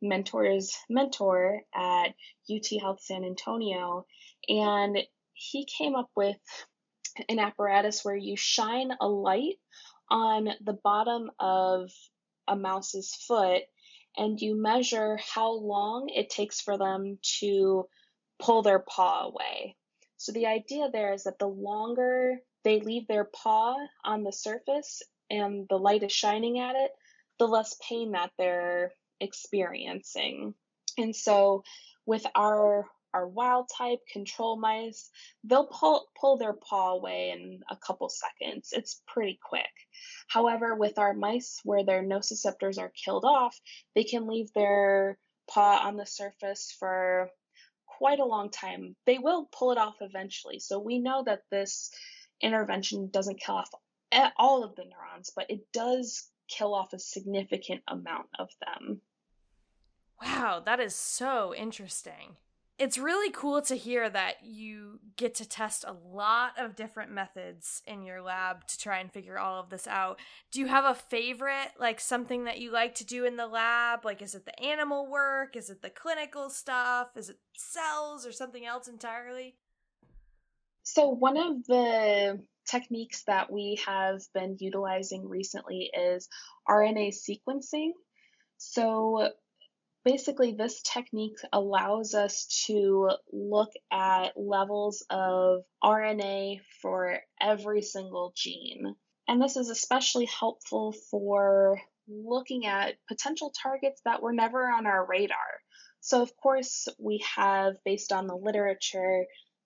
mentor's 0.00 0.76
mentor 0.88 1.62
at 1.74 2.14
UT 2.50 2.80
Health 2.80 3.00
San 3.02 3.24
Antonio. 3.24 4.06
And 4.48 4.98
he 5.32 5.64
came 5.66 5.96
up 5.96 6.10
with 6.14 6.38
an 7.28 7.38
apparatus 7.38 8.04
where 8.04 8.16
you 8.16 8.36
shine 8.36 8.90
a 9.00 9.08
light 9.08 9.58
on 10.10 10.48
the 10.62 10.78
bottom 10.84 11.30
of 11.40 11.90
a 12.46 12.54
mouse's 12.54 13.14
foot 13.26 13.62
and 14.16 14.40
you 14.40 14.54
measure 14.54 15.18
how 15.34 15.52
long 15.52 16.08
it 16.08 16.30
takes 16.30 16.60
for 16.60 16.78
them 16.78 17.18
to 17.40 17.88
pull 18.44 18.62
their 18.62 18.78
paw 18.78 19.26
away. 19.26 19.74
So 20.18 20.32
the 20.32 20.46
idea 20.46 20.90
there 20.90 21.14
is 21.14 21.24
that 21.24 21.38
the 21.38 21.48
longer 21.48 22.38
they 22.62 22.80
leave 22.80 23.06
their 23.06 23.24
paw 23.24 23.76
on 24.04 24.22
the 24.22 24.32
surface 24.32 25.02
and 25.30 25.66
the 25.68 25.78
light 25.78 26.02
is 26.02 26.12
shining 26.12 26.58
at 26.58 26.76
it, 26.76 26.90
the 27.38 27.46
less 27.46 27.76
pain 27.88 28.12
that 28.12 28.32
they're 28.36 28.92
experiencing. 29.20 30.54
And 30.98 31.16
so 31.16 31.64
with 32.06 32.26
our 32.34 32.86
our 33.14 33.28
wild 33.28 33.70
type 33.78 34.00
control 34.12 34.56
mice, 34.58 35.08
they'll 35.44 35.68
pull 35.68 36.08
pull 36.20 36.36
their 36.36 36.52
paw 36.52 36.92
away 36.94 37.30
in 37.30 37.60
a 37.70 37.76
couple 37.76 38.08
seconds. 38.08 38.70
It's 38.72 39.00
pretty 39.06 39.38
quick. 39.42 39.70
However, 40.26 40.74
with 40.74 40.98
our 40.98 41.14
mice 41.14 41.60
where 41.64 41.84
their 41.84 42.02
nociceptors 42.02 42.78
are 42.78 42.92
killed 43.04 43.24
off, 43.24 43.56
they 43.94 44.02
can 44.02 44.26
leave 44.26 44.52
their 44.52 45.16
paw 45.48 45.86
on 45.86 45.96
the 45.96 46.06
surface 46.06 46.74
for 46.78 47.30
quite 47.98 48.20
a 48.20 48.24
long 48.24 48.50
time. 48.50 48.96
They 49.06 49.18
will 49.18 49.48
pull 49.52 49.72
it 49.72 49.78
off 49.78 49.96
eventually. 50.00 50.58
So 50.58 50.78
we 50.78 50.98
know 50.98 51.22
that 51.24 51.42
this 51.50 51.90
intervention 52.40 53.08
doesn't 53.10 53.40
kill 53.40 53.56
off 53.56 53.70
all 54.36 54.64
of 54.64 54.74
the 54.76 54.84
neurons, 54.84 55.32
but 55.34 55.50
it 55.50 55.60
does 55.72 56.28
kill 56.48 56.74
off 56.74 56.92
a 56.92 56.98
significant 56.98 57.82
amount 57.88 58.26
of 58.38 58.48
them. 58.60 59.00
Wow, 60.22 60.62
that 60.64 60.80
is 60.80 60.94
so 60.94 61.54
interesting 61.54 62.36
it's 62.78 62.98
really 62.98 63.30
cool 63.30 63.62
to 63.62 63.76
hear 63.76 64.10
that 64.10 64.42
you 64.42 64.98
get 65.16 65.36
to 65.36 65.48
test 65.48 65.84
a 65.86 65.92
lot 65.92 66.52
of 66.58 66.74
different 66.74 67.12
methods 67.12 67.82
in 67.86 68.02
your 68.02 68.20
lab 68.20 68.66
to 68.66 68.78
try 68.78 68.98
and 68.98 69.12
figure 69.12 69.38
all 69.38 69.60
of 69.60 69.70
this 69.70 69.86
out. 69.86 70.18
Do 70.50 70.58
you 70.58 70.66
have 70.66 70.84
a 70.84 70.94
favorite, 70.94 71.70
like 71.78 72.00
something 72.00 72.44
that 72.44 72.58
you 72.58 72.72
like 72.72 72.96
to 72.96 73.04
do 73.04 73.24
in 73.24 73.36
the 73.36 73.46
lab? 73.46 74.04
Like, 74.04 74.20
is 74.22 74.34
it 74.34 74.44
the 74.44 74.60
animal 74.60 75.08
work? 75.08 75.54
Is 75.54 75.70
it 75.70 75.82
the 75.82 75.90
clinical 75.90 76.50
stuff? 76.50 77.08
Is 77.16 77.28
it 77.30 77.38
cells 77.56 78.26
or 78.26 78.32
something 78.32 78.66
else 78.66 78.88
entirely? 78.88 79.54
So, 80.82 81.08
one 81.08 81.36
of 81.36 81.64
the 81.66 82.42
techniques 82.68 83.22
that 83.24 83.52
we 83.52 83.78
have 83.86 84.20
been 84.34 84.56
utilizing 84.58 85.28
recently 85.28 85.90
is 85.96 86.28
RNA 86.68 87.14
sequencing. 87.14 87.90
So, 88.58 89.30
basically 90.04 90.52
this 90.52 90.82
technique 90.82 91.38
allows 91.52 92.14
us 92.14 92.64
to 92.66 93.10
look 93.32 93.70
at 93.90 94.36
levels 94.36 95.04
of 95.08 95.62
RNA 95.82 96.60
for 96.82 97.18
every 97.40 97.82
single 97.82 98.32
gene. 98.36 98.94
And 99.26 99.40
this 99.40 99.56
is 99.56 99.70
especially 99.70 100.26
helpful 100.26 100.92
for 101.10 101.80
looking 102.06 102.66
at 102.66 102.96
potential 103.08 103.52
targets 103.62 104.02
that 104.04 104.22
were 104.22 104.34
never 104.34 104.70
on 104.70 104.86
our 104.86 105.06
radar. 105.06 105.36
So, 106.00 106.20
of 106.20 106.36
course, 106.36 106.86
we 106.98 107.24
have, 107.34 107.76
based 107.84 108.12
on 108.12 108.26
the 108.26 108.36
literature, 108.36 109.24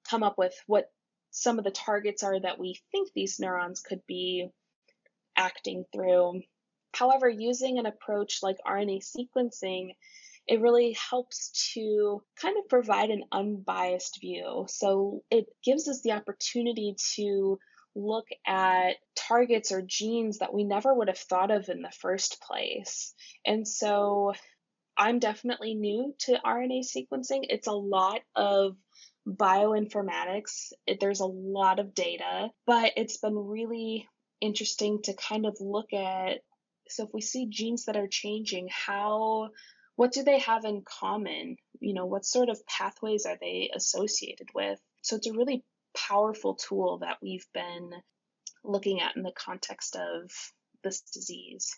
come 0.08 0.22
up 0.22 0.38
with 0.38 0.54
what 0.66 0.92
some 1.30 1.58
of 1.58 1.64
the 1.64 1.72
targets 1.72 2.22
are 2.22 2.38
that 2.38 2.60
we 2.60 2.80
think 2.92 3.10
these 3.12 3.40
neurons 3.40 3.80
could 3.80 4.06
be 4.06 4.48
acting 5.36 5.84
through. 5.92 6.42
However, 6.94 7.28
using 7.28 7.78
an 7.78 7.86
approach 7.86 8.38
like 8.42 8.56
RNA 8.64 9.04
sequencing 9.04 9.90
it 10.48 10.62
really 10.62 10.96
helps 11.10 11.72
to 11.74 12.22
kind 12.40 12.56
of 12.58 12.68
provide 12.68 13.10
an 13.10 13.24
unbiased 13.30 14.18
view. 14.20 14.64
So 14.68 15.22
it 15.30 15.46
gives 15.62 15.88
us 15.88 16.00
the 16.02 16.12
opportunity 16.12 16.96
to 17.16 17.58
look 17.94 18.26
at 18.46 18.96
targets 19.14 19.72
or 19.72 19.82
genes 19.82 20.38
that 20.38 20.54
we 20.54 20.64
never 20.64 20.94
would 20.94 21.08
have 21.08 21.18
thought 21.18 21.50
of 21.50 21.68
in 21.68 21.82
the 21.82 21.92
first 22.00 22.40
place. 22.40 23.14
And 23.44 23.68
so 23.68 24.32
I'm 24.96 25.18
definitely 25.18 25.74
new 25.74 26.14
to 26.20 26.40
RNA 26.44 26.84
sequencing. 26.96 27.44
It's 27.48 27.66
a 27.66 27.72
lot 27.72 28.22
of 28.34 28.76
bioinformatics, 29.26 30.72
there's 31.00 31.20
a 31.20 31.26
lot 31.26 31.78
of 31.78 31.94
data, 31.94 32.48
but 32.66 32.92
it's 32.96 33.18
been 33.18 33.36
really 33.36 34.08
interesting 34.40 35.02
to 35.02 35.12
kind 35.12 35.44
of 35.44 35.56
look 35.60 35.92
at 35.92 36.38
so 36.88 37.04
if 37.04 37.10
we 37.12 37.20
see 37.20 37.46
genes 37.50 37.84
that 37.84 37.98
are 37.98 38.08
changing, 38.08 38.68
how 38.70 39.50
what 39.98 40.12
do 40.12 40.22
they 40.22 40.38
have 40.38 40.64
in 40.64 40.82
common? 40.82 41.56
You 41.80 41.92
know, 41.92 42.06
what 42.06 42.24
sort 42.24 42.50
of 42.50 42.64
pathways 42.68 43.26
are 43.26 43.36
they 43.40 43.68
associated 43.74 44.46
with? 44.54 44.78
So 45.02 45.16
it's 45.16 45.26
a 45.26 45.32
really 45.32 45.64
powerful 45.92 46.54
tool 46.54 46.98
that 46.98 47.16
we've 47.20 47.48
been 47.52 47.90
looking 48.62 49.00
at 49.00 49.16
in 49.16 49.24
the 49.24 49.32
context 49.32 49.96
of 49.96 50.30
this 50.84 51.00
disease. 51.00 51.76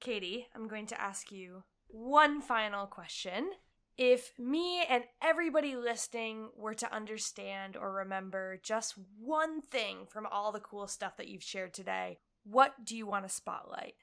Katie, 0.00 0.46
I'm 0.54 0.66
going 0.66 0.86
to 0.86 0.98
ask 0.98 1.30
you 1.30 1.62
one 1.88 2.40
final 2.40 2.86
question. 2.86 3.50
If 3.98 4.32
me 4.38 4.82
and 4.88 5.04
everybody 5.20 5.76
listening 5.76 6.48
were 6.56 6.72
to 6.72 6.90
understand 6.90 7.76
or 7.76 7.92
remember 7.92 8.60
just 8.62 8.94
one 9.20 9.60
thing 9.60 10.06
from 10.08 10.24
all 10.24 10.52
the 10.52 10.60
cool 10.60 10.86
stuff 10.86 11.18
that 11.18 11.28
you've 11.28 11.42
shared 11.42 11.74
today, 11.74 12.20
what 12.44 12.82
do 12.82 12.96
you 12.96 13.06
want 13.06 13.28
to 13.28 13.34
spotlight? 13.34 13.96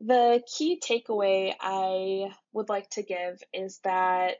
The 0.00 0.42
key 0.46 0.80
takeaway 0.80 1.54
I 1.60 2.34
would 2.52 2.70
like 2.70 2.88
to 2.90 3.02
give 3.02 3.42
is 3.52 3.78
that 3.84 4.38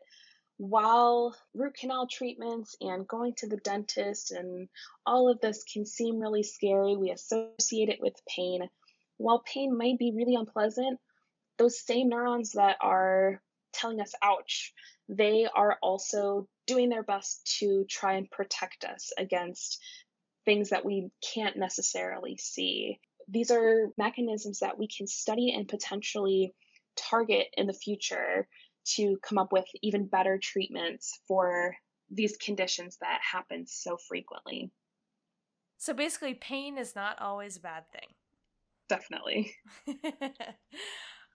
while 0.57 1.37
root 1.53 1.75
canal 1.75 2.07
treatments 2.07 2.77
and 2.81 3.07
going 3.07 3.35
to 3.37 3.47
the 3.47 3.59
dentist 3.59 4.31
and 4.31 4.71
all 5.05 5.29
of 5.29 5.41
this 5.41 5.63
can 5.65 5.85
seem 5.85 6.19
really 6.19 6.43
scary, 6.43 6.97
we 6.97 7.11
associate 7.11 7.91
it 7.91 8.01
with 8.01 8.15
pain. 8.27 8.71
While 9.19 9.41
pain 9.41 9.77
might 9.77 9.99
be 9.99 10.13
really 10.15 10.35
unpleasant, 10.35 10.99
those 11.59 11.79
same 11.79 12.09
neurons 12.09 12.53
that 12.53 12.79
are 12.81 13.43
telling 13.73 14.01
us 14.01 14.15
ouch, 14.23 14.73
they 15.11 15.47
are 15.47 15.79
also 15.83 16.49
doing 16.67 16.89
their 16.89 17.03
best 17.03 17.59
to 17.59 17.85
try 17.85 18.15
and 18.15 18.31
protect 18.31 18.87
us 18.87 19.13
against 19.19 19.79
things 20.47 20.71
that 20.71 20.87
we 20.87 21.11
can't 21.35 21.59
necessarily 21.59 22.39
see 22.39 22.99
these 23.31 23.51
are 23.51 23.89
mechanisms 23.97 24.61
that 24.61 24.79
we 24.79 24.89
can 24.89 25.07
study 25.07 25.53
and 25.53 25.69
potentially 25.69 26.53
target 26.97 27.47
in 27.57 27.67
the 27.67 27.73
future 27.73 28.49
to 28.85 29.19
come 29.23 29.39
up 29.39 29.53
with 29.53 29.67
even 29.83 30.07
better 30.07 30.39
treatments 30.39 31.21
for 31.29 31.77
these 32.11 32.37
conditions 32.39 32.99
that 33.01 33.21
happen 33.23 33.67
so 33.67 33.97
frequently. 34.09 34.71
So 35.79 35.95
basically, 35.95 36.35
pain 36.35 36.77
is 36.77 36.95
not 36.97 37.21
always 37.21 37.57
a 37.57 37.61
bad 37.61 37.85
thing. 37.93 38.09
Definitely. 38.89 39.53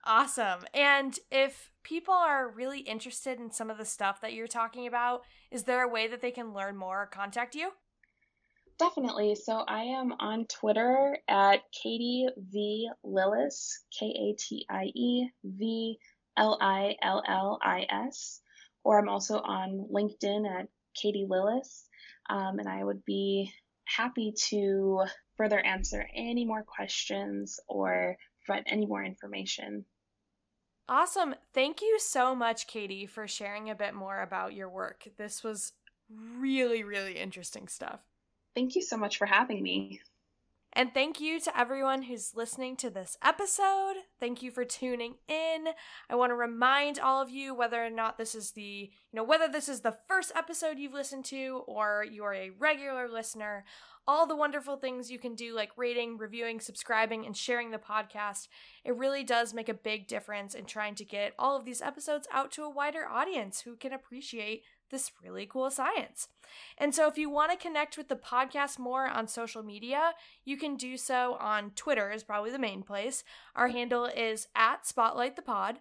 awesome. 0.04 0.60
And 0.74 1.18
if 1.30 1.70
people 1.82 2.14
are 2.14 2.50
really 2.50 2.80
interested 2.80 3.40
in 3.40 3.50
some 3.50 3.70
of 3.70 3.78
the 3.78 3.84
stuff 3.84 4.20
that 4.20 4.34
you're 4.34 4.46
talking 4.46 4.86
about, 4.86 5.22
is 5.50 5.64
there 5.64 5.82
a 5.82 5.88
way 5.88 6.06
that 6.06 6.20
they 6.20 6.30
can 6.30 6.52
learn 6.52 6.76
more 6.76 7.02
or 7.02 7.06
contact 7.06 7.54
you? 7.54 7.70
Definitely. 8.78 9.34
So 9.36 9.64
I 9.66 9.82
am 9.84 10.12
on 10.18 10.46
Twitter 10.46 11.16
at 11.28 11.62
Katie 11.72 12.28
V 12.36 12.90
Lillis, 13.04 13.78
K 13.98 14.06
A 14.06 14.36
T 14.38 14.66
I 14.68 14.84
E 14.94 15.30
V 15.44 15.98
L 16.36 16.58
I 16.60 16.96
L 17.02 17.22
L 17.26 17.58
I 17.62 17.86
S, 17.88 18.40
or 18.84 18.98
I'm 18.98 19.08
also 19.08 19.38
on 19.38 19.88
LinkedIn 19.92 20.46
at 20.48 20.68
Katie 20.94 21.26
Lillis, 21.28 21.84
um, 22.28 22.58
and 22.58 22.68
I 22.68 22.84
would 22.84 23.04
be 23.04 23.50
happy 23.84 24.34
to 24.48 25.04
further 25.36 25.60
answer 25.60 26.06
any 26.14 26.44
more 26.44 26.62
questions 26.62 27.60
or 27.68 28.16
provide 28.44 28.64
any 28.66 28.86
more 28.86 29.02
information. 29.02 29.84
Awesome. 30.88 31.34
Thank 31.52 31.80
you 31.80 31.98
so 31.98 32.34
much, 32.34 32.66
Katie, 32.66 33.06
for 33.06 33.26
sharing 33.26 33.70
a 33.70 33.74
bit 33.74 33.94
more 33.94 34.20
about 34.20 34.54
your 34.54 34.68
work. 34.68 35.08
This 35.16 35.42
was 35.42 35.72
really, 36.08 36.84
really 36.84 37.18
interesting 37.18 37.66
stuff. 37.68 38.00
Thank 38.56 38.74
you 38.74 38.80
so 38.80 38.96
much 38.96 39.18
for 39.18 39.26
having 39.26 39.62
me. 39.62 40.00
And 40.72 40.92
thank 40.92 41.20
you 41.20 41.40
to 41.40 41.58
everyone 41.58 42.02
who's 42.02 42.34
listening 42.34 42.76
to 42.76 42.90
this 42.90 43.16
episode. 43.22 43.96
Thank 44.18 44.42
you 44.42 44.50
for 44.50 44.64
tuning 44.64 45.14
in. 45.28 45.68
I 46.08 46.14
want 46.14 46.30
to 46.30 46.34
remind 46.34 46.98
all 46.98 47.20
of 47.20 47.30
you 47.30 47.54
whether 47.54 47.84
or 47.84 47.90
not 47.90 48.16
this 48.16 48.34
is 48.34 48.52
the, 48.52 48.90
you 49.10 49.16
know, 49.16 49.24
whether 49.24 49.46
this 49.46 49.68
is 49.68 49.80
the 49.80 49.96
first 50.08 50.32
episode 50.34 50.78
you've 50.78 50.94
listened 50.94 51.26
to 51.26 51.64
or 51.66 52.04
you 52.10 52.24
are 52.24 52.34
a 52.34 52.50
regular 52.58 53.08
listener, 53.08 53.64
all 54.06 54.26
the 54.26 54.36
wonderful 54.36 54.76
things 54.76 55.10
you 55.10 55.18
can 55.18 55.34
do 55.34 55.54
like 55.54 55.70
rating, 55.76 56.16
reviewing, 56.16 56.60
subscribing 56.60 57.26
and 57.26 57.36
sharing 57.36 57.70
the 57.70 57.78
podcast. 57.78 58.48
It 58.84 58.96
really 58.96 59.24
does 59.24 59.52
make 59.52 59.68
a 59.68 59.74
big 59.74 60.06
difference 60.06 60.54
in 60.54 60.64
trying 60.64 60.94
to 60.96 61.04
get 61.04 61.34
all 61.38 61.56
of 61.58 61.64
these 61.64 61.82
episodes 61.82 62.28
out 62.32 62.52
to 62.52 62.64
a 62.64 62.70
wider 62.70 63.06
audience 63.06 63.60
who 63.60 63.76
can 63.76 63.92
appreciate 63.92 64.62
this 64.90 65.12
really 65.22 65.46
cool 65.46 65.70
science. 65.70 66.28
And 66.78 66.94
so, 66.94 67.08
if 67.08 67.18
you 67.18 67.28
want 67.28 67.50
to 67.50 67.56
connect 67.56 67.98
with 67.98 68.08
the 68.08 68.16
podcast 68.16 68.78
more 68.78 69.06
on 69.06 69.28
social 69.28 69.62
media, 69.62 70.14
you 70.44 70.56
can 70.56 70.76
do 70.76 70.96
so 70.96 71.36
on 71.40 71.72
Twitter, 71.72 72.10
is 72.10 72.24
probably 72.24 72.50
the 72.50 72.58
main 72.58 72.82
place. 72.82 73.22
Our 73.54 73.68
handle 73.68 74.06
is 74.06 74.48
at 74.54 74.86
Spotlight 74.86 75.36
the 75.36 75.42
Pod. 75.42 75.80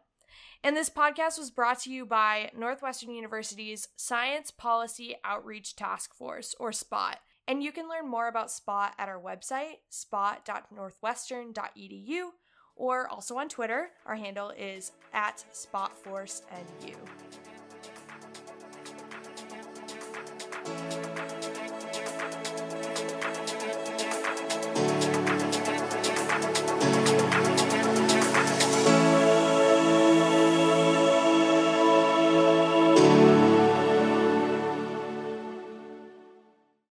And 0.64 0.76
this 0.76 0.90
podcast 0.90 1.38
was 1.38 1.52
brought 1.52 1.82
to 1.82 1.92
you 1.92 2.06
by 2.06 2.50
Northwestern 2.58 3.12
University's 3.12 3.90
Science 3.96 4.52
Policy 4.52 5.16
Outreach 5.24 5.76
Task 5.76 6.16
Force, 6.16 6.56
or 6.60 6.72
SPOT. 6.72 7.18
And 7.48 7.62
you 7.62 7.72
can 7.72 7.88
learn 7.88 8.10
more 8.10 8.28
about 8.28 8.50
SPOT 8.52 8.94
at 8.98 9.08
our 9.08 9.22
website, 9.22 9.76
spot.northwestern.edu, 9.90 12.30
or 12.76 13.08
also 13.08 13.38
on 13.38 13.50
Twitter. 13.50 13.90
Our 14.06 14.16
handle 14.16 14.50
is 14.50 14.94
at 15.14 15.46
SpotForceNU. 15.54 16.96
Thank 20.66 21.06
you. 21.06 21.15